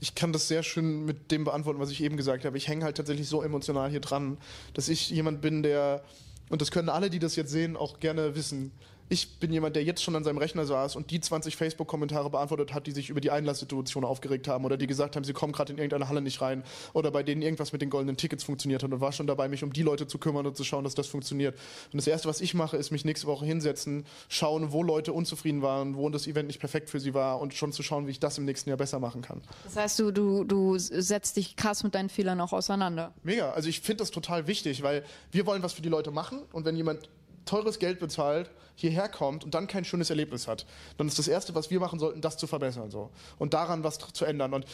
ich 0.00 0.14
kann 0.14 0.32
das 0.32 0.46
sehr 0.46 0.62
schön 0.62 1.04
mit 1.04 1.32
dem 1.32 1.42
beantworten, 1.42 1.80
was 1.80 1.90
ich 1.90 2.00
eben 2.00 2.16
gesagt 2.16 2.44
habe. 2.44 2.56
Ich 2.56 2.68
hänge 2.68 2.84
halt 2.84 2.96
tatsächlich 2.96 3.28
so 3.28 3.42
emotional 3.42 3.90
hier 3.90 3.98
dran, 3.98 4.38
dass 4.74 4.88
ich 4.88 5.10
jemand 5.10 5.40
bin, 5.40 5.64
der, 5.64 6.04
und 6.50 6.62
das 6.62 6.70
können 6.70 6.88
alle, 6.88 7.10
die 7.10 7.18
das 7.18 7.34
jetzt 7.34 7.50
sehen, 7.50 7.76
auch 7.76 7.98
gerne 7.98 8.36
wissen, 8.36 8.70
ich 9.08 9.38
bin 9.38 9.52
jemand, 9.52 9.74
der 9.76 9.84
jetzt 9.84 10.02
schon 10.02 10.14
an 10.16 10.24
seinem 10.24 10.38
Rechner 10.38 10.66
saß 10.66 10.96
und 10.96 11.10
die 11.10 11.20
20 11.20 11.56
Facebook-Kommentare 11.56 12.30
beantwortet 12.30 12.74
hat, 12.74 12.86
die 12.86 12.92
sich 12.92 13.08
über 13.08 13.20
die 13.20 13.30
Einlasssituation 13.30 14.04
aufgeregt 14.04 14.48
haben 14.48 14.64
oder 14.64 14.76
die 14.76 14.86
gesagt 14.86 15.16
haben, 15.16 15.24
sie 15.24 15.32
kommen 15.32 15.52
gerade 15.52 15.72
in 15.72 15.78
irgendeine 15.78 16.08
Halle 16.08 16.20
nicht 16.20 16.40
rein 16.40 16.62
oder 16.92 17.10
bei 17.10 17.22
denen 17.22 17.40
irgendwas 17.40 17.72
mit 17.72 17.80
den 17.80 17.90
goldenen 17.90 18.16
Tickets 18.16 18.44
funktioniert 18.44 18.82
hat 18.82 18.92
und 18.92 19.00
war 19.00 19.12
schon 19.12 19.26
dabei, 19.26 19.48
mich 19.48 19.64
um 19.64 19.72
die 19.72 19.82
Leute 19.82 20.06
zu 20.06 20.18
kümmern 20.18 20.46
und 20.46 20.56
zu 20.56 20.64
schauen, 20.64 20.84
dass 20.84 20.94
das 20.94 21.06
funktioniert. 21.06 21.54
Und 21.92 21.96
das 21.96 22.06
Erste, 22.06 22.28
was 22.28 22.40
ich 22.40 22.54
mache, 22.54 22.76
ist 22.76 22.90
mich 22.90 23.04
nächste 23.04 23.26
Woche 23.26 23.46
hinsetzen, 23.46 24.04
schauen, 24.28 24.72
wo 24.72 24.82
Leute 24.82 25.12
unzufrieden 25.12 25.62
waren, 25.62 25.96
wo 25.96 26.08
das 26.10 26.26
Event 26.26 26.48
nicht 26.48 26.60
perfekt 26.60 26.90
für 26.90 27.00
sie 27.00 27.14
war 27.14 27.40
und 27.40 27.54
schon 27.54 27.72
zu 27.72 27.82
schauen, 27.82 28.06
wie 28.06 28.10
ich 28.10 28.20
das 28.20 28.36
im 28.36 28.44
nächsten 28.44 28.68
Jahr 28.68 28.78
besser 28.78 28.98
machen 28.98 29.22
kann. 29.22 29.40
Das 29.64 29.76
heißt, 29.76 29.98
du, 29.98 30.10
du, 30.10 30.44
du 30.44 30.78
setzt 30.78 31.36
dich 31.36 31.56
krass 31.56 31.82
mit 31.82 31.94
deinen 31.94 32.10
Fehlern 32.10 32.40
auch 32.40 32.52
auseinander. 32.52 33.14
Mega. 33.22 33.52
Also 33.52 33.68
ich 33.68 33.80
finde 33.80 34.02
das 34.02 34.10
total 34.10 34.46
wichtig, 34.46 34.82
weil 34.82 35.04
wir 35.30 35.46
wollen 35.46 35.62
was 35.62 35.72
für 35.72 35.82
die 35.82 35.88
Leute 35.88 36.10
machen 36.10 36.42
und 36.52 36.64
wenn 36.64 36.76
jemand 36.76 37.08
teures 37.48 37.78
Geld 37.78 37.98
bezahlt, 37.98 38.50
hierher 38.74 39.08
kommt 39.08 39.44
und 39.44 39.54
dann 39.54 39.66
kein 39.66 39.84
schönes 39.84 40.10
Erlebnis 40.10 40.46
hat, 40.46 40.66
dann 40.98 41.08
ist 41.08 41.18
das 41.18 41.26
Erste, 41.26 41.54
was 41.54 41.70
wir 41.70 41.80
machen 41.80 41.98
sollten, 41.98 42.20
das 42.20 42.36
zu 42.36 42.46
verbessern 42.46 42.90
so 42.90 43.10
und 43.38 43.54
daran 43.54 43.82
was 43.82 43.98
zu 43.98 44.24
ändern. 44.24 44.54
Und 44.54 44.66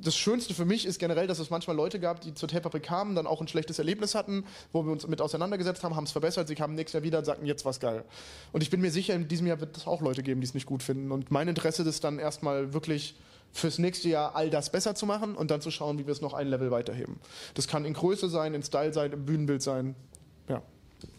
das 0.00 0.16
Schönste 0.16 0.54
für 0.54 0.64
mich 0.64 0.86
ist 0.86 0.98
generell, 0.98 1.26
dass 1.26 1.38
es 1.38 1.50
manchmal 1.50 1.76
Leute 1.76 2.00
gab, 2.00 2.20
die 2.22 2.34
zur 2.34 2.48
Tape-Fabrik 2.48 2.82
kamen, 2.82 3.14
dann 3.14 3.26
auch 3.26 3.40
ein 3.40 3.48
schlechtes 3.48 3.78
Erlebnis 3.78 4.14
hatten, 4.14 4.44
wo 4.72 4.84
wir 4.84 4.90
uns 4.90 5.06
mit 5.06 5.20
auseinandergesetzt 5.20 5.84
haben, 5.84 5.94
haben 5.94 6.04
es 6.04 6.12
verbessert, 6.12 6.48
sie 6.48 6.54
kamen 6.54 6.74
nächstes 6.74 6.94
Jahr 6.94 7.04
wieder 7.04 7.18
und 7.18 7.24
sagten, 7.24 7.46
jetzt 7.46 7.64
was 7.64 7.78
geil. 7.78 8.04
Und 8.52 8.62
ich 8.62 8.70
bin 8.70 8.80
mir 8.80 8.90
sicher, 8.90 9.14
in 9.14 9.28
diesem 9.28 9.46
Jahr 9.46 9.60
wird 9.60 9.76
es 9.76 9.86
auch 9.86 10.00
Leute 10.00 10.22
geben, 10.22 10.40
die 10.40 10.46
es 10.46 10.54
nicht 10.54 10.66
gut 10.66 10.82
finden. 10.82 11.12
Und 11.12 11.30
mein 11.30 11.46
Interesse 11.46 11.82
ist 11.82 12.02
dann 12.02 12.18
erstmal 12.18 12.72
wirklich 12.72 13.14
fürs 13.52 13.78
nächste 13.78 14.08
Jahr 14.08 14.34
all 14.34 14.50
das 14.50 14.72
besser 14.72 14.94
zu 14.94 15.06
machen 15.06 15.36
und 15.36 15.50
dann 15.50 15.60
zu 15.60 15.70
schauen, 15.70 15.98
wie 15.98 16.06
wir 16.06 16.12
es 16.12 16.22
noch 16.22 16.32
ein 16.32 16.48
Level 16.48 16.70
weiterheben. 16.70 17.20
Das 17.54 17.68
kann 17.68 17.84
in 17.84 17.92
Größe 17.92 18.28
sein, 18.28 18.54
in 18.54 18.62
Style 18.62 18.92
sein, 18.92 19.12
im 19.12 19.26
Bühnenbild 19.26 19.62
sein. 19.62 19.94
Ja. 20.48 20.62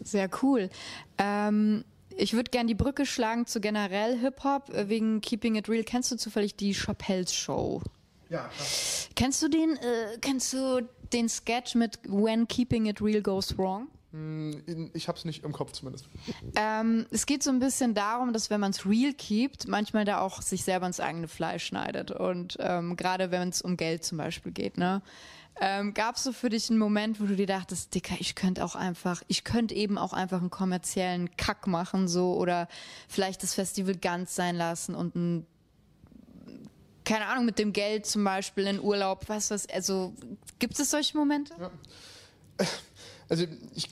Sehr 0.02 0.28
cool. 0.42 0.70
Ähm, 1.18 1.84
ich 2.16 2.34
würde 2.34 2.50
gerne 2.50 2.68
die 2.68 2.74
Brücke 2.74 3.06
schlagen 3.06 3.46
zu 3.46 3.60
generell 3.60 4.18
Hip-Hop 4.18 4.70
äh, 4.70 4.88
wegen 4.88 5.20
Keeping 5.20 5.56
It 5.56 5.68
Real. 5.68 5.84
Kennst 5.84 6.12
du 6.12 6.16
zufällig 6.16 6.56
die 6.56 6.72
Chappelle's 6.72 7.34
Show? 7.34 7.82
Ja, 8.28 8.48
klar. 8.48 8.66
Kennst 9.16 9.42
du 9.42 9.48
den, 9.48 9.76
äh, 9.76 10.18
kennst 10.20 10.52
du 10.52 10.88
den 11.12 11.28
Sketch 11.28 11.74
mit 11.74 11.98
When 12.04 12.48
Keeping 12.48 12.86
It 12.86 13.00
Real 13.00 13.22
Goes 13.22 13.56
Wrong? 13.58 13.88
Hm, 14.14 14.90
ich 14.94 15.08
habe 15.08 15.18
es 15.18 15.24
nicht 15.24 15.42
im 15.42 15.52
Kopf 15.52 15.72
zumindest. 15.72 16.08
Ähm, 16.54 17.04
es 17.10 17.26
geht 17.26 17.42
so 17.42 17.50
ein 17.50 17.58
bisschen 17.58 17.94
darum, 17.94 18.32
dass 18.32 18.48
wenn 18.48 18.60
man 18.60 18.70
es 18.70 18.86
real 18.86 19.12
keept, 19.12 19.66
manchmal 19.66 20.04
da 20.04 20.20
auch 20.20 20.40
sich 20.40 20.62
selber 20.62 20.86
ins 20.86 21.00
eigene 21.00 21.26
Fleisch 21.26 21.64
schneidet. 21.64 22.12
Und 22.12 22.56
ähm, 22.60 22.94
gerade 22.94 23.32
wenn 23.32 23.48
es 23.48 23.60
um 23.60 23.76
Geld 23.76 24.04
zum 24.04 24.18
Beispiel 24.18 24.52
geht, 24.52 24.78
ne? 24.78 25.02
Ähm, 25.60 25.94
Gab 25.94 26.16
es 26.16 26.24
so 26.24 26.32
für 26.32 26.48
dich 26.48 26.68
einen 26.68 26.78
Moment, 26.78 27.20
wo 27.20 27.26
du 27.26 27.36
dir 27.36 27.46
dachtest, 27.46 27.94
Dicker, 27.94 28.16
ich 28.18 28.34
könnte 28.34 28.64
auch 28.64 28.74
einfach, 28.74 29.22
ich 29.28 29.44
könnte 29.44 29.74
eben 29.74 29.98
auch 29.98 30.12
einfach 30.12 30.40
einen 30.40 30.50
kommerziellen 30.50 31.36
Kack 31.36 31.66
machen, 31.66 32.08
so 32.08 32.34
oder 32.34 32.68
vielleicht 33.08 33.42
das 33.42 33.54
Festival 33.54 33.94
ganz 33.94 34.34
sein 34.34 34.56
lassen 34.56 34.94
und 34.94 35.14
ein 35.14 35.46
keine 37.04 37.26
Ahnung, 37.26 37.44
mit 37.44 37.58
dem 37.58 37.74
Geld 37.74 38.06
zum 38.06 38.24
Beispiel 38.24 38.66
in 38.66 38.80
Urlaub, 38.80 39.28
was 39.28 39.50
was, 39.50 39.68
also 39.68 40.14
gibt 40.58 40.78
es 40.78 40.90
solche 40.90 41.16
Momente? 41.16 41.54
Ja. 41.60 41.70
Also 43.28 43.46
ich 43.74 43.88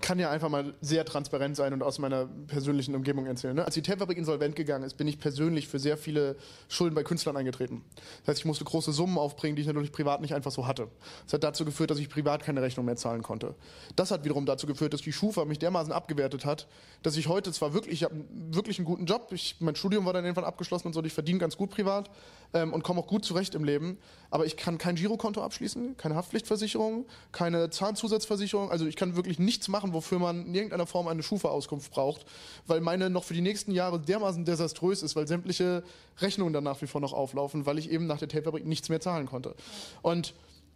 kann 0.00 0.18
ja 0.18 0.30
einfach 0.30 0.48
mal 0.48 0.74
sehr 0.80 1.04
transparent 1.04 1.56
sein 1.56 1.72
und 1.72 1.82
aus 1.82 1.98
meiner 1.98 2.26
persönlichen 2.46 2.94
Umgebung 2.94 3.26
erzählen. 3.26 3.54
Ne? 3.54 3.64
Als 3.64 3.74
die 3.74 3.82
Tapefabrik 3.82 4.18
insolvent 4.18 4.56
gegangen 4.56 4.84
ist, 4.84 4.96
bin 4.96 5.06
ich 5.06 5.18
persönlich 5.18 5.68
für 5.68 5.78
sehr 5.78 5.96
viele 5.96 6.36
Schulden 6.68 6.94
bei 6.94 7.02
Künstlern 7.02 7.36
eingetreten. 7.36 7.84
Das 8.20 8.28
heißt, 8.28 8.38
ich 8.40 8.44
musste 8.44 8.64
große 8.64 8.92
Summen 8.92 9.18
aufbringen, 9.18 9.56
die 9.56 9.62
ich 9.62 9.68
natürlich 9.68 9.92
privat 9.92 10.20
nicht 10.20 10.34
einfach 10.34 10.50
so 10.50 10.66
hatte. 10.66 10.88
Das 11.24 11.34
hat 11.34 11.44
dazu 11.44 11.64
geführt, 11.64 11.90
dass 11.90 11.98
ich 11.98 12.08
privat 12.08 12.42
keine 12.42 12.62
Rechnung 12.62 12.86
mehr 12.86 12.96
zahlen 12.96 13.22
konnte. 13.22 13.54
Das 13.96 14.10
hat 14.10 14.24
wiederum 14.24 14.46
dazu 14.46 14.66
geführt, 14.66 14.94
dass 14.94 15.02
die 15.02 15.12
Schufa 15.12 15.44
mich 15.44 15.58
dermaßen 15.58 15.92
abgewertet 15.92 16.44
hat, 16.44 16.66
dass 17.02 17.16
ich 17.16 17.28
heute 17.28 17.52
zwar 17.52 17.74
wirklich, 17.74 17.94
ich 17.94 18.04
habe 18.04 18.14
wirklich 18.50 18.78
einen 18.78 18.86
guten 18.86 19.06
Job, 19.06 19.28
ich, 19.32 19.56
mein 19.60 19.76
Studium 19.76 20.06
war 20.06 20.12
dann 20.12 20.24
irgendwann 20.24 20.44
abgeschlossen 20.44 20.88
und 20.88 20.92
so, 20.94 21.02
ich 21.02 21.12
verdiene 21.12 21.38
ganz 21.38 21.56
gut 21.56 21.70
privat 21.70 22.10
ähm, 22.54 22.72
und 22.72 22.82
komme 22.82 23.00
auch 23.00 23.06
gut 23.06 23.24
zurecht 23.24 23.54
im 23.54 23.64
Leben, 23.64 23.98
aber 24.30 24.46
ich 24.46 24.56
kann 24.56 24.78
kein 24.78 24.94
Girokonto 24.94 25.42
abschließen, 25.42 25.96
keine 25.96 26.14
Haftpflichtversicherung, 26.14 27.06
keine 27.32 27.70
Zahnzusatzversicherung, 27.70 28.70
also 28.70 28.86
ich 28.86 28.96
kann 28.96 29.16
wirklich 29.16 29.38
nichts 29.38 29.68
machen, 29.68 29.81
wofür 29.92 30.18
man 30.18 30.46
in 30.46 30.54
irgendeiner 30.54 30.86
Form 30.86 31.08
eine 31.08 31.22
Schufa-Auskunft 31.22 31.90
braucht, 31.90 32.24
weil 32.66 32.80
meine 32.80 33.10
noch 33.10 33.24
für 33.24 33.34
die 33.34 33.40
nächsten 33.40 33.72
Jahre 33.72 33.98
dermaßen 33.98 34.44
desaströs 34.44 35.02
ist, 35.02 35.16
weil 35.16 35.26
sämtliche 35.26 35.82
Rechnungen 36.20 36.52
dann 36.52 36.64
nach 36.64 36.80
wie 36.82 36.86
vor 36.86 37.00
noch 37.00 37.12
auflaufen, 37.12 37.66
weil 37.66 37.78
ich 37.78 37.90
eben 37.90 38.06
nach 38.06 38.18
der 38.18 38.28
Tapefabrik 38.28 38.66
nichts 38.66 38.88
mehr 38.88 39.00
zahlen 39.00 39.26
konnte. 39.26 39.54
Und 40.02 40.34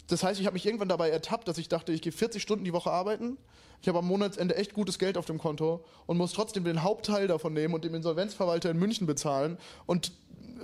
das 0.08 0.22
heißt, 0.22 0.40
ich 0.40 0.46
habe 0.46 0.54
mich 0.54 0.66
irgendwann 0.66 0.88
dabei 0.88 1.10
ertappt, 1.10 1.48
dass 1.48 1.58
ich 1.58 1.68
dachte, 1.68 1.92
ich 1.92 2.02
gehe 2.02 2.12
40 2.12 2.42
Stunden 2.42 2.64
die 2.64 2.72
Woche 2.72 2.90
arbeiten. 2.90 3.36
Ich 3.82 3.88
habe 3.88 3.98
am 3.98 4.06
Monatsende 4.06 4.56
echt 4.56 4.72
gutes 4.72 4.98
Geld 4.98 5.18
auf 5.18 5.26
dem 5.26 5.38
Konto 5.38 5.84
und 6.06 6.16
muss 6.16 6.32
trotzdem 6.32 6.64
den 6.64 6.82
Hauptteil 6.82 7.26
davon 7.26 7.52
nehmen 7.52 7.74
und 7.74 7.84
dem 7.84 7.94
Insolvenzverwalter 7.94 8.70
in 8.70 8.78
München 8.78 9.06
bezahlen. 9.06 9.58
Und 9.84 10.12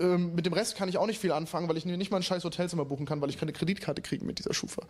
ähm, 0.00 0.34
mit 0.34 0.46
dem 0.46 0.52
Rest 0.52 0.76
kann 0.76 0.88
ich 0.88 0.98
auch 0.98 1.06
nicht 1.06 1.18
viel 1.18 1.32
anfangen, 1.32 1.68
weil 1.68 1.76
ich 1.76 1.84
nicht 1.84 2.10
mal 2.10 2.18
ein 2.18 2.22
scheiß 2.22 2.44
Hotelzimmer 2.44 2.84
buchen 2.84 3.06
kann, 3.06 3.20
weil 3.20 3.30
ich 3.30 3.38
keine 3.38 3.52
Kreditkarte 3.52 4.02
kriege 4.02 4.24
mit 4.24 4.38
dieser 4.38 4.54
Schufa. 4.54 4.82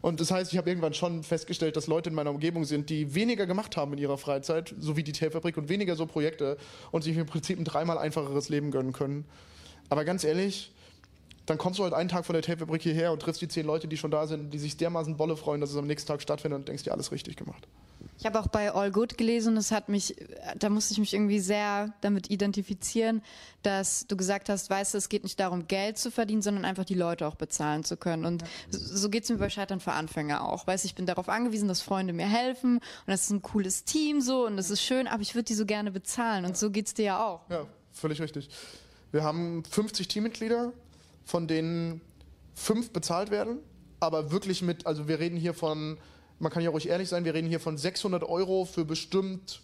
Und 0.00 0.20
das 0.20 0.30
heißt, 0.30 0.52
ich 0.52 0.58
habe 0.58 0.68
irgendwann 0.68 0.94
schon 0.94 1.22
festgestellt, 1.22 1.76
dass 1.76 1.86
Leute 1.86 2.10
in 2.10 2.14
meiner 2.14 2.30
Umgebung 2.30 2.64
sind, 2.64 2.90
die 2.90 3.14
weniger 3.14 3.46
gemacht 3.46 3.76
haben 3.76 3.92
in 3.92 3.98
ihrer 3.98 4.18
Freizeit, 4.18 4.74
so 4.78 4.96
wie 4.96 5.02
die 5.02 5.12
Tailfabrik 5.12 5.56
und 5.56 5.68
weniger 5.68 5.96
so 5.96 6.06
Projekte 6.06 6.56
und 6.90 7.02
sich 7.02 7.16
im 7.16 7.26
Prinzip 7.26 7.58
ein 7.58 7.64
dreimal 7.64 7.98
einfacheres 7.98 8.48
Leben 8.48 8.70
gönnen 8.70 8.92
können. 8.92 9.24
Aber 9.88 10.04
ganz 10.04 10.24
ehrlich, 10.24 10.72
dann 11.46 11.58
kommst 11.58 11.78
du 11.78 11.84
halt 11.84 11.94
einen 11.94 12.08
Tag 12.08 12.24
von 12.24 12.34
der 12.34 12.42
Tapefabrik 12.42 12.82
hierher 12.82 13.12
und 13.12 13.20
triffst 13.20 13.42
die 13.42 13.48
zehn 13.48 13.66
Leute, 13.66 13.88
die 13.88 13.96
schon 13.96 14.10
da 14.10 14.26
sind, 14.26 14.52
die 14.54 14.58
sich 14.58 14.76
dermaßen 14.76 15.16
Bolle 15.16 15.36
freuen, 15.36 15.60
dass 15.60 15.70
es 15.70 15.76
am 15.76 15.86
nächsten 15.86 16.08
Tag 16.08 16.22
stattfindet 16.22 16.60
und 16.60 16.68
denkst 16.68 16.84
dir, 16.84 16.92
alles 16.92 17.12
richtig 17.12 17.36
gemacht. 17.36 17.66
Ich 18.18 18.26
habe 18.26 18.38
auch 18.38 18.46
bei 18.46 18.72
All 18.72 18.90
Good 18.90 19.18
gelesen, 19.18 19.54
das 19.56 19.72
hat 19.72 19.88
mich, 19.88 20.14
da 20.56 20.68
musste 20.68 20.92
ich 20.92 20.98
mich 20.98 21.14
irgendwie 21.14 21.40
sehr 21.40 21.92
damit 22.00 22.30
identifizieren, 22.30 23.22
dass 23.62 24.06
du 24.06 24.16
gesagt 24.16 24.48
hast, 24.48 24.70
weißt 24.70 24.94
du, 24.94 24.98
es 24.98 25.08
geht 25.08 25.24
nicht 25.24 25.40
darum, 25.40 25.66
Geld 25.66 25.98
zu 25.98 26.10
verdienen, 26.10 26.42
sondern 26.42 26.64
einfach 26.64 26.84
die 26.84 26.94
Leute 26.94 27.26
auch 27.26 27.34
bezahlen 27.34 27.84
zu 27.84 27.96
können. 27.96 28.24
Und 28.24 28.44
so 28.70 29.08
geht's 29.08 29.28
mir 29.28 29.38
bei 29.38 29.50
Scheitern 29.50 29.80
für 29.80 29.92
Anfänger 29.92 30.48
auch. 30.48 30.66
Weißt 30.66 30.84
du, 30.84 30.86
ich 30.86 30.94
bin 30.94 31.06
darauf 31.06 31.28
angewiesen, 31.28 31.68
dass 31.68 31.82
Freunde 31.82 32.12
mir 32.12 32.26
helfen 32.26 32.76
und 32.76 33.08
das 33.08 33.22
ist 33.22 33.30
ein 33.30 33.42
cooles 33.42 33.84
Team 33.84 34.20
so 34.20 34.46
und 34.46 34.56
das 34.56 34.70
ist 34.70 34.82
schön, 34.82 35.08
aber 35.08 35.22
ich 35.22 35.34
würde 35.34 35.44
die 35.44 35.54
so 35.54 35.66
gerne 35.66 35.90
bezahlen 35.90 36.44
und 36.44 36.56
so 36.56 36.70
geht's 36.70 36.94
dir 36.94 37.04
ja 37.04 37.26
auch. 37.26 37.40
Ja, 37.50 37.66
völlig 37.92 38.20
richtig. 38.20 38.50
Wir 39.10 39.24
haben 39.24 39.64
50 39.64 40.08
Teammitglieder, 40.08 40.72
von 41.24 41.46
denen 41.46 42.00
fünf 42.54 42.90
bezahlt 42.92 43.30
werden, 43.30 43.58
aber 44.00 44.30
wirklich 44.32 44.62
mit, 44.62 44.86
also 44.86 45.08
wir 45.08 45.18
reden 45.18 45.36
hier 45.36 45.54
von, 45.54 45.98
man 46.38 46.52
kann 46.52 46.62
ja 46.62 46.70
ruhig 46.70 46.88
ehrlich 46.88 47.08
sein, 47.08 47.24
wir 47.24 47.34
reden 47.34 47.48
hier 47.48 47.60
von 47.60 47.78
600 47.78 48.24
Euro 48.24 48.64
für 48.64 48.84
bestimmt 48.84 49.60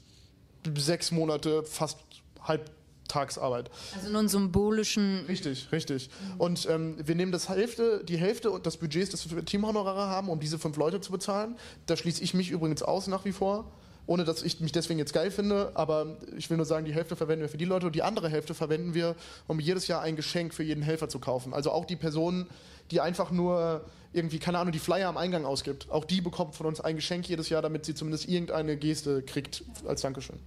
sechs 0.77 1.11
Monate 1.13 1.63
fast 1.65 1.99
Halbtagsarbeit. 2.43 3.71
Also 3.95 4.11
nur 4.11 4.19
einen 4.21 4.29
symbolischen. 4.29 5.25
Richtig, 5.27 5.71
richtig. 5.73 6.11
Und 6.37 6.67
ähm, 6.69 6.97
wir 7.05 7.15
nehmen 7.15 7.33
das 7.33 7.49
Hälfte, 7.49 8.05
die 8.05 8.19
Hälfte 8.19 8.51
und 8.51 8.67
das 8.67 8.77
Budgets, 8.77 9.11
das 9.11 9.29
wir 9.29 9.39
für 9.39 9.45
Teamhonorare 9.45 10.07
haben, 10.07 10.29
um 10.29 10.41
diese 10.41 10.59
fünf 10.59 10.77
Leute 10.77 11.01
zu 11.01 11.13
bezahlen. 11.13 11.57
Da 11.87 11.97
schließe 11.97 12.23
ich 12.23 12.35
mich 12.35 12.51
übrigens 12.51 12.83
aus 12.83 13.07
nach 13.07 13.25
wie 13.25 13.33
vor 13.33 13.71
ohne 14.09 14.25
dass 14.25 14.43
ich 14.43 14.59
mich 14.61 14.73
deswegen 14.73 14.99
jetzt 14.99 15.13
geil 15.13 15.31
finde, 15.31 15.71
aber 15.75 16.17
ich 16.37 16.49
will 16.49 16.57
nur 16.57 16.65
sagen, 16.65 16.87
die 16.87 16.95
Hälfte 16.95 17.15
verwenden 17.15 17.43
wir 17.43 17.51
für 17.51 17.59
die 17.59 17.67
Leute 17.67 17.87
und 17.87 17.95
die 17.95 18.03
andere 18.03 18.31
Hälfte 18.31 18.55
verwenden 18.55 18.95
wir, 18.95 19.15
um 19.47 19.61
jedes 19.61 19.87
Jahr 19.87 20.01
ein 20.01 20.17
Geschenk 20.17 20.55
für 20.55 20.63
jeden 20.63 20.83
Helfer 20.83 21.11
zu 21.11 21.19
kaufen. 21.19 21.53
Also 21.53 21.71
auch 21.71 21.85
die 21.85 21.97
Personen, 21.97 22.47
die 22.91 23.03
einfach 23.03 23.31
nur 23.31 23.85
irgendwie, 24.15 24.39
keine 24.39 24.59
Ahnung, 24.59 24.73
die 24.73 24.79
Flyer 24.79 25.11
am 25.11 25.19
Eingang 25.19 25.45
ausgibt, 25.45 25.91
auch 25.91 26.07
die 26.07 26.23
bekommt 26.23 26.55
von 26.55 26.65
uns 26.65 26.81
ein 26.81 26.97
Geschenk 26.97 27.29
jedes 27.29 27.51
Jahr, 27.51 27.61
damit 27.61 27.85
sie 27.85 27.95
zumindest 27.95 28.27
irgendeine 28.29 28.79
Geste 28.79 29.23
kriegt 29.23 29.63
als 29.87 30.01
Dankeschön. 30.01 30.39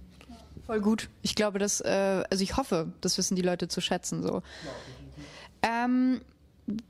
Voll 0.66 0.80
gut. 0.80 1.08
Ich 1.22 1.36
glaube, 1.36 1.60
dass, 1.60 1.80
äh, 1.80 2.24
also 2.28 2.42
ich 2.42 2.56
hoffe, 2.56 2.88
das 3.00 3.16
wissen 3.16 3.36
die 3.36 3.42
Leute 3.42 3.68
zu 3.68 3.80
schätzen. 3.80 4.24
So. 4.24 4.42
Ja, 5.62 5.84
ähm, 5.84 6.20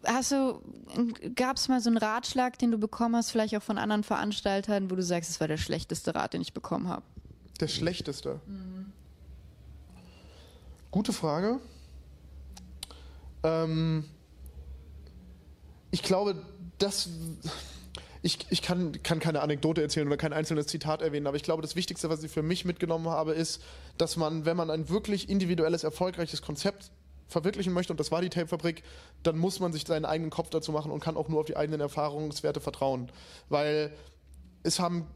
Hast 0.05 0.33
du, 0.33 0.61
gab 1.35 1.57
es 1.57 1.69
mal 1.69 1.81
so 1.81 1.89
einen 1.89 1.97
Ratschlag, 1.97 2.59
den 2.59 2.71
du 2.71 2.79
bekommen 2.79 3.17
hast, 3.17 3.31
vielleicht 3.31 3.57
auch 3.57 3.63
von 3.63 3.79
anderen 3.79 4.05
Veranstaltern, 4.05 4.91
wo 4.91 4.97
du 4.97 5.03
sagst, 5.03 5.31
es 5.31 5.41
war 5.41 5.49
der 5.49 5.57
schlechteste 5.57 6.15
Rat, 6.15 6.35
den 6.35 6.43
ich 6.43 6.53
bekommen 6.53 6.89
habe? 6.89 7.03
Der 7.61 7.69
schlechteste? 7.69 8.41
Mhm. 8.47 8.93
Gute 10.91 11.13
Frage. 11.15 11.59
Ähm, 13.43 14.05
ich 15.91 16.03
glaube, 16.03 16.43
das. 16.79 17.09
Ich, 18.25 18.47
ich 18.51 18.63
kann, 18.63 19.03
kann 19.03 19.19
keine 19.19 19.41
Anekdote 19.41 19.83
erzählen 19.83 20.07
oder 20.07 20.17
kein 20.17 20.33
einzelnes 20.33 20.69
Zitat 20.69 21.03
erwähnen, 21.03 21.27
aber 21.27 21.37
ich 21.37 21.43
glaube, 21.43 21.61
das 21.61 21.75
Wichtigste, 21.75 22.09
was 22.09 22.23
ich 22.23 22.31
für 22.31 22.43
mich 22.43 22.65
mitgenommen 22.65 23.09
habe, 23.09 23.33
ist, 23.33 23.61
dass 23.99 24.17
man, 24.17 24.45
wenn 24.45 24.57
man 24.57 24.71
ein 24.71 24.89
wirklich 24.89 25.29
individuelles, 25.29 25.83
erfolgreiches 25.83 26.41
Konzept 26.41 26.93
verwirklichen 27.33 27.73
möchte, 27.73 27.93
und 27.93 28.01
das 28.01 28.11
war 28.11 28.21
die 28.21 28.31
Tapefabrik, 28.31 28.83
dann 29.23 29.39
muss 29.39 29.61
man 29.61 29.73
sich 29.73 29.87
seinen 29.87 30.05
eigenen 30.05 30.31
Kopf 30.31 30.51
dazu 30.51 30.73
machen 30.73 30.91
und 30.91 31.01
kann 31.01 31.17
auch 31.17 31.29
nur 31.29 31.41
auf 31.41 31.47
die 31.47 31.57
eigenen 31.57 31.81
Erfahrungswerte 31.81 32.61
vertrauen. 32.61 33.11
Weil 33.49 33.93
es 34.63 34.79
haben 34.79 35.07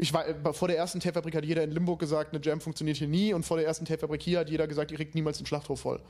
ich 0.00 0.14
war, 0.14 0.54
vor 0.54 0.68
der 0.68 0.76
ersten 0.76 1.00
Tapefabrik 1.00 1.34
hat 1.34 1.44
jeder 1.44 1.64
in 1.64 1.72
Limburg 1.72 1.98
gesagt, 1.98 2.32
eine 2.32 2.42
Jam 2.42 2.60
funktioniert 2.60 2.96
hier 2.96 3.08
nie 3.08 3.34
und 3.34 3.44
vor 3.44 3.56
der 3.56 3.66
ersten 3.66 3.84
Tapefabrik 3.84 4.22
hier 4.22 4.38
hat 4.38 4.48
jeder 4.48 4.68
gesagt, 4.68 4.92
ihr 4.92 4.96
kriegt 4.96 5.16
niemals 5.16 5.38
den 5.38 5.46
Schlachthof 5.46 5.80
voll. 5.80 6.00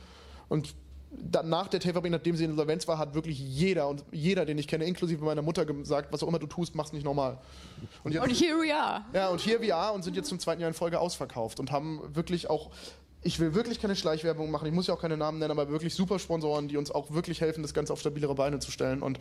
Und 0.48 0.74
dann 1.11 1.48
nach 1.48 1.68
der 1.68 1.81
Tapefabrik, 1.81 2.12
nachdem 2.12 2.37
sie 2.37 2.44
in 2.44 2.50
Insolvenz 2.50 2.87
war, 2.87 2.98
hat 2.98 3.14
wirklich 3.14 3.38
jeder 3.38 3.88
und 3.88 4.04
jeder, 4.12 4.44
den 4.44 4.59
ich 4.59 4.68
kenne, 4.68 4.85
inklusive 4.85 5.24
meiner 5.24 5.40
Mutter 5.40 5.64
gesagt, 5.64 6.12
was 6.12 6.22
auch 6.22 6.28
immer 6.28 6.38
du 6.38 6.46
tust, 6.46 6.74
mach's 6.74 6.92
nicht 6.92 7.04
normal. 7.04 7.38
Und, 8.04 8.12
jetzt, 8.12 8.22
und 8.22 8.31
here 8.31 8.59
we 8.59 8.74
are. 8.74 9.07
Ja, 9.14 9.28
und 9.28 9.40
here 9.40 9.61
we 9.61 9.74
are 9.74 9.94
und 9.94 10.04
sind 10.04 10.16
jetzt 10.16 10.28
zum 10.28 10.38
zweiten 10.38 10.61
Jahr 10.61 10.68
in 10.68 10.74
Folge 10.74 11.00
ausverkauft 11.00 11.59
und 11.59 11.70
haben 11.70 12.02
wirklich 12.14 12.50
auch 12.50 12.70
ich 13.22 13.40
will 13.40 13.54
wirklich 13.54 13.81
keine 13.81 13.96
Schleichwerbung 13.96 14.50
machen, 14.50 14.66
ich 14.66 14.72
muss 14.72 14.87
ja 14.87 14.94
auch 14.94 15.00
keine 15.00 15.16
Namen 15.16 15.38
nennen, 15.38 15.50
aber 15.50 15.70
wirklich 15.70 15.94
super 15.94 16.18
Sponsoren, 16.18 16.68
die 16.68 16.76
uns 16.76 16.90
auch 16.90 17.11
wirklich 17.12 17.40
helfen, 17.40 17.62
das 17.62 17.74
Ganze 17.74 17.92
auf 17.92 18.00
stabilere 18.00 18.35
Beine 18.35 18.59
zu 18.61 18.70
stellen. 18.70 19.02
Und 19.02 19.18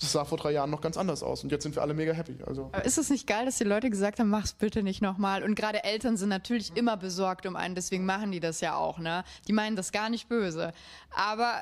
das 0.00 0.12
sah 0.12 0.24
vor 0.24 0.38
drei 0.38 0.52
Jahren 0.52 0.70
noch 0.70 0.80
ganz 0.80 0.96
anders 0.96 1.22
aus. 1.22 1.42
Und 1.42 1.50
jetzt 1.50 1.64
sind 1.64 1.74
wir 1.74 1.82
alle 1.82 1.94
mega 1.94 2.12
happy. 2.12 2.36
Also. 2.46 2.70
Aber 2.72 2.84
ist 2.84 2.98
es 2.98 3.10
nicht 3.10 3.26
geil, 3.26 3.44
dass 3.44 3.58
die 3.58 3.64
Leute 3.64 3.90
gesagt 3.90 4.20
haben, 4.20 4.30
mach's 4.30 4.52
bitte 4.52 4.82
nicht 4.82 5.02
nochmal? 5.02 5.42
Und 5.42 5.56
gerade 5.56 5.82
Eltern 5.82 6.16
sind 6.16 6.28
natürlich 6.28 6.76
immer 6.76 6.96
besorgt 6.96 7.46
um 7.46 7.56
einen, 7.56 7.74
deswegen 7.74 8.04
machen 8.04 8.30
die 8.30 8.40
das 8.40 8.60
ja 8.60 8.76
auch, 8.76 8.98
ne? 8.98 9.24
Die 9.48 9.52
meinen 9.52 9.74
das 9.76 9.90
gar 9.90 10.10
nicht 10.10 10.28
böse. 10.28 10.72
Aber 11.10 11.54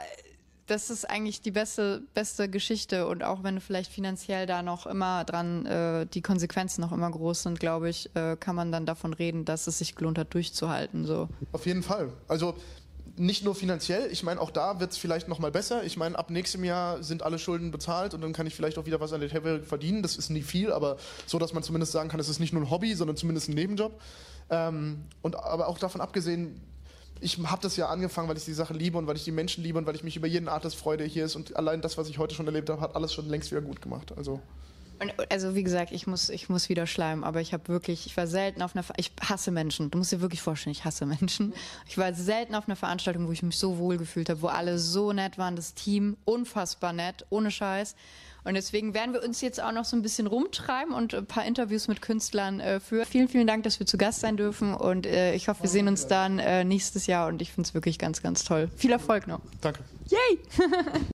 das 0.73 0.89
ist 0.89 1.09
eigentlich 1.09 1.43
die 1.43 1.51
beste, 1.51 2.03
beste 2.15 2.49
Geschichte. 2.49 3.07
Und 3.07 3.23
auch 3.23 3.43
wenn 3.43 3.61
vielleicht 3.61 3.93
finanziell 3.93 4.47
da 4.47 4.63
noch 4.63 4.87
immer 4.87 5.25
dran, 5.25 5.67
äh, 5.67 6.07
die 6.07 6.23
Konsequenzen 6.23 6.81
noch 6.81 6.93
immer 6.93 7.11
groß 7.11 7.43
sind, 7.43 7.61
glaube 7.61 7.91
ich, 7.91 8.09
äh, 8.15 8.37
kann 8.37 8.57
man 8.57 8.73
dann 8.73 8.87
davon 8.87 9.13
reden, 9.13 9.45
dass 9.45 9.67
es 9.67 9.79
sich 9.79 9.95
gelohnt 9.95 10.19
hat, 10.19 10.33
durchzuhalten. 10.33 11.05
So. 11.05 11.29
Auf 11.53 11.67
jeden 11.67 11.83
Fall. 11.83 12.09
Also 12.27 12.55
nicht 13.17 13.45
nur 13.45 13.55
finanziell, 13.55 14.11
ich 14.11 14.23
meine, 14.23 14.41
auch 14.41 14.51
da 14.51 14.81
wird 14.81 14.93
es 14.93 14.97
vielleicht 14.97 15.29
noch 15.29 15.39
mal 15.39 15.51
besser. 15.51 15.85
Ich 15.85 15.99
meine, 15.99 16.19
ab 16.19 16.31
nächstem 16.31 16.65
Jahr 16.65 17.03
sind 17.03 17.23
alle 17.23 17.39
Schulden 17.39 17.71
bezahlt 17.71 18.15
und 18.15 18.23
dann 18.23 18.33
kann 18.33 18.47
ich 18.47 18.55
vielleicht 18.55 18.79
auch 18.79 18.87
wieder 18.87 19.01
was 19.01 19.13
an 19.13 19.21
der 19.21 19.29
Table 19.29 19.63
verdienen. 19.63 20.03
Das 20.03 20.17
ist 20.17 20.31
nie 20.31 20.41
viel, 20.41 20.73
aber 20.73 20.97
so, 21.27 21.39
dass 21.39 21.53
man 21.53 21.63
zumindest 21.63 21.93
sagen 21.93 22.09
kann, 22.09 22.19
es 22.19 22.31
ist 22.31 22.41
nicht 22.41 22.55
nur 22.55 22.63
ein 22.63 22.71
Hobby, 22.71 22.95
sondern 22.95 23.19
zumindest 23.19 23.51
ein 23.51 23.55
Nebenjob. 23.55 24.01
Ähm, 24.49 25.05
und 25.21 25.37
aber 25.37 25.69
auch 25.69 25.79
davon 25.79 26.01
abgesehen, 26.01 26.63
ich 27.23 27.39
habe 27.39 27.63
das 27.63 27.77
ja 27.77 27.89
angefangen, 27.89 28.29
weil 28.29 28.37
ich 28.37 28.45
die 28.45 28.53
Sache 28.53 28.75
liebe 28.75 28.99
und 28.99 29.07
weil 29.07 29.17
ich 29.17 29.25
die 29.25 29.33
Menschen 29.33 29.63
liebe 29.63 29.79
und 29.79 29.87
weil 29.87 29.95
ich 29.95 30.05
mich 30.05 30.17
über 30.17 30.27
jeden 30.27 30.49
Artist 30.49 30.77
freue, 30.77 30.97
der 30.97 31.07
hier 31.07 31.25
ist. 31.25 31.37
Und 31.37 31.57
allein 31.57 31.81
das, 31.81 31.97
was 31.97 32.09
ich 32.09 32.19
heute 32.19 32.35
schon 32.35 32.47
erlebt 32.47 32.69
habe, 32.69 32.81
hat 32.81 32.97
alles 32.97 33.15
schon 33.15 33.29
längst 33.29 33.51
wieder 33.51 33.61
gut 33.61 33.81
gemacht. 33.81 34.13
Also. 34.17 34.41
Und, 34.99 35.13
also 35.31 35.55
wie 35.55 35.63
gesagt, 35.63 35.93
ich 35.93 36.07
muss, 36.07 36.29
ich 36.29 36.49
muss 36.49 36.69
wieder 36.69 36.87
schleimen, 36.87 37.25
aber 37.25 37.41
ich 37.41 37.53
habe 37.53 37.69
wirklich, 37.69 38.07
ich 38.07 38.17
war 38.17 38.27
selten 38.27 38.63
auf 38.63 38.77
einer, 38.77 38.85
ich 38.97 39.13
hasse 39.21 39.51
Menschen. 39.51 39.91
Du 39.91 39.99
musst 39.99 40.13
dir 40.13 40.21
wirklich 40.21 40.43
vorstellen, 40.43 40.73
ich 40.73 40.85
hasse 40.85 41.07
Menschen. 41.07 41.55
Ich 41.89 41.99
war 41.99 42.13
selten 42.15 42.55
auf 42.55 42.67
einer 42.69 42.77
Veranstaltung, 42.77 43.27
wo 43.27 43.33
ich 43.33 43.43
mich 43.43 43.57
so 43.57 43.79
wohl 43.79 43.99
gefühlt 43.99 44.29
habe, 44.29 44.43
wo 44.43 44.49
alle 44.49 44.79
so 44.79 45.13
nett 45.13 45.39
waren, 45.39 45.57
das 45.57 45.75
Team 45.75 46.17
unfassbar 46.25 46.93
nett, 46.93 47.27
ohne 47.31 47.51
Scheiß. 47.51 47.95
Und 48.45 48.55
deswegen 48.55 48.93
werden 48.93 49.15
wir 49.15 49.23
uns 49.23 49.41
jetzt 49.41 49.63
auch 49.63 49.73
noch 49.73 49.85
so 49.85 49.97
ein 49.97 50.03
bisschen 50.03 50.27
rumtreiben 50.27 50.93
und 50.93 51.15
ein 51.15 51.27
paar 51.27 51.45
Interviews 51.45 51.89
mit 51.89 52.03
Künstlern 52.03 52.61
äh, 52.61 52.81
führen. 52.81 53.07
Vielen, 53.07 53.29
vielen 53.29 53.47
Dank, 53.47 53.63
dass 53.63 53.79
wir 53.79 53.87
zu 53.87 53.99
Gast 53.99 54.21
sein 54.21 54.37
dürfen 54.37 54.75
und 54.75 55.07
äh, 55.07 55.35
ich 55.35 55.49
hoffe, 55.49 55.63
wir 55.63 55.71
sehen 55.71 55.87
uns 55.89 56.07
dann 56.07 56.39
äh, 56.39 56.65
nächstes 56.65 57.07
Jahr 57.07 57.29
und 57.29 57.41
ich 57.41 57.53
finde 57.53 57.69
es 57.69 57.75
wirklich 57.75 57.99
ganz, 57.99 58.23
ganz 58.23 58.45
toll. 58.45 58.69
Viel 58.77 58.93
Erfolg 58.93 59.27
noch. 59.27 59.41
Danke. 59.61 59.81
Yay! 60.09 60.39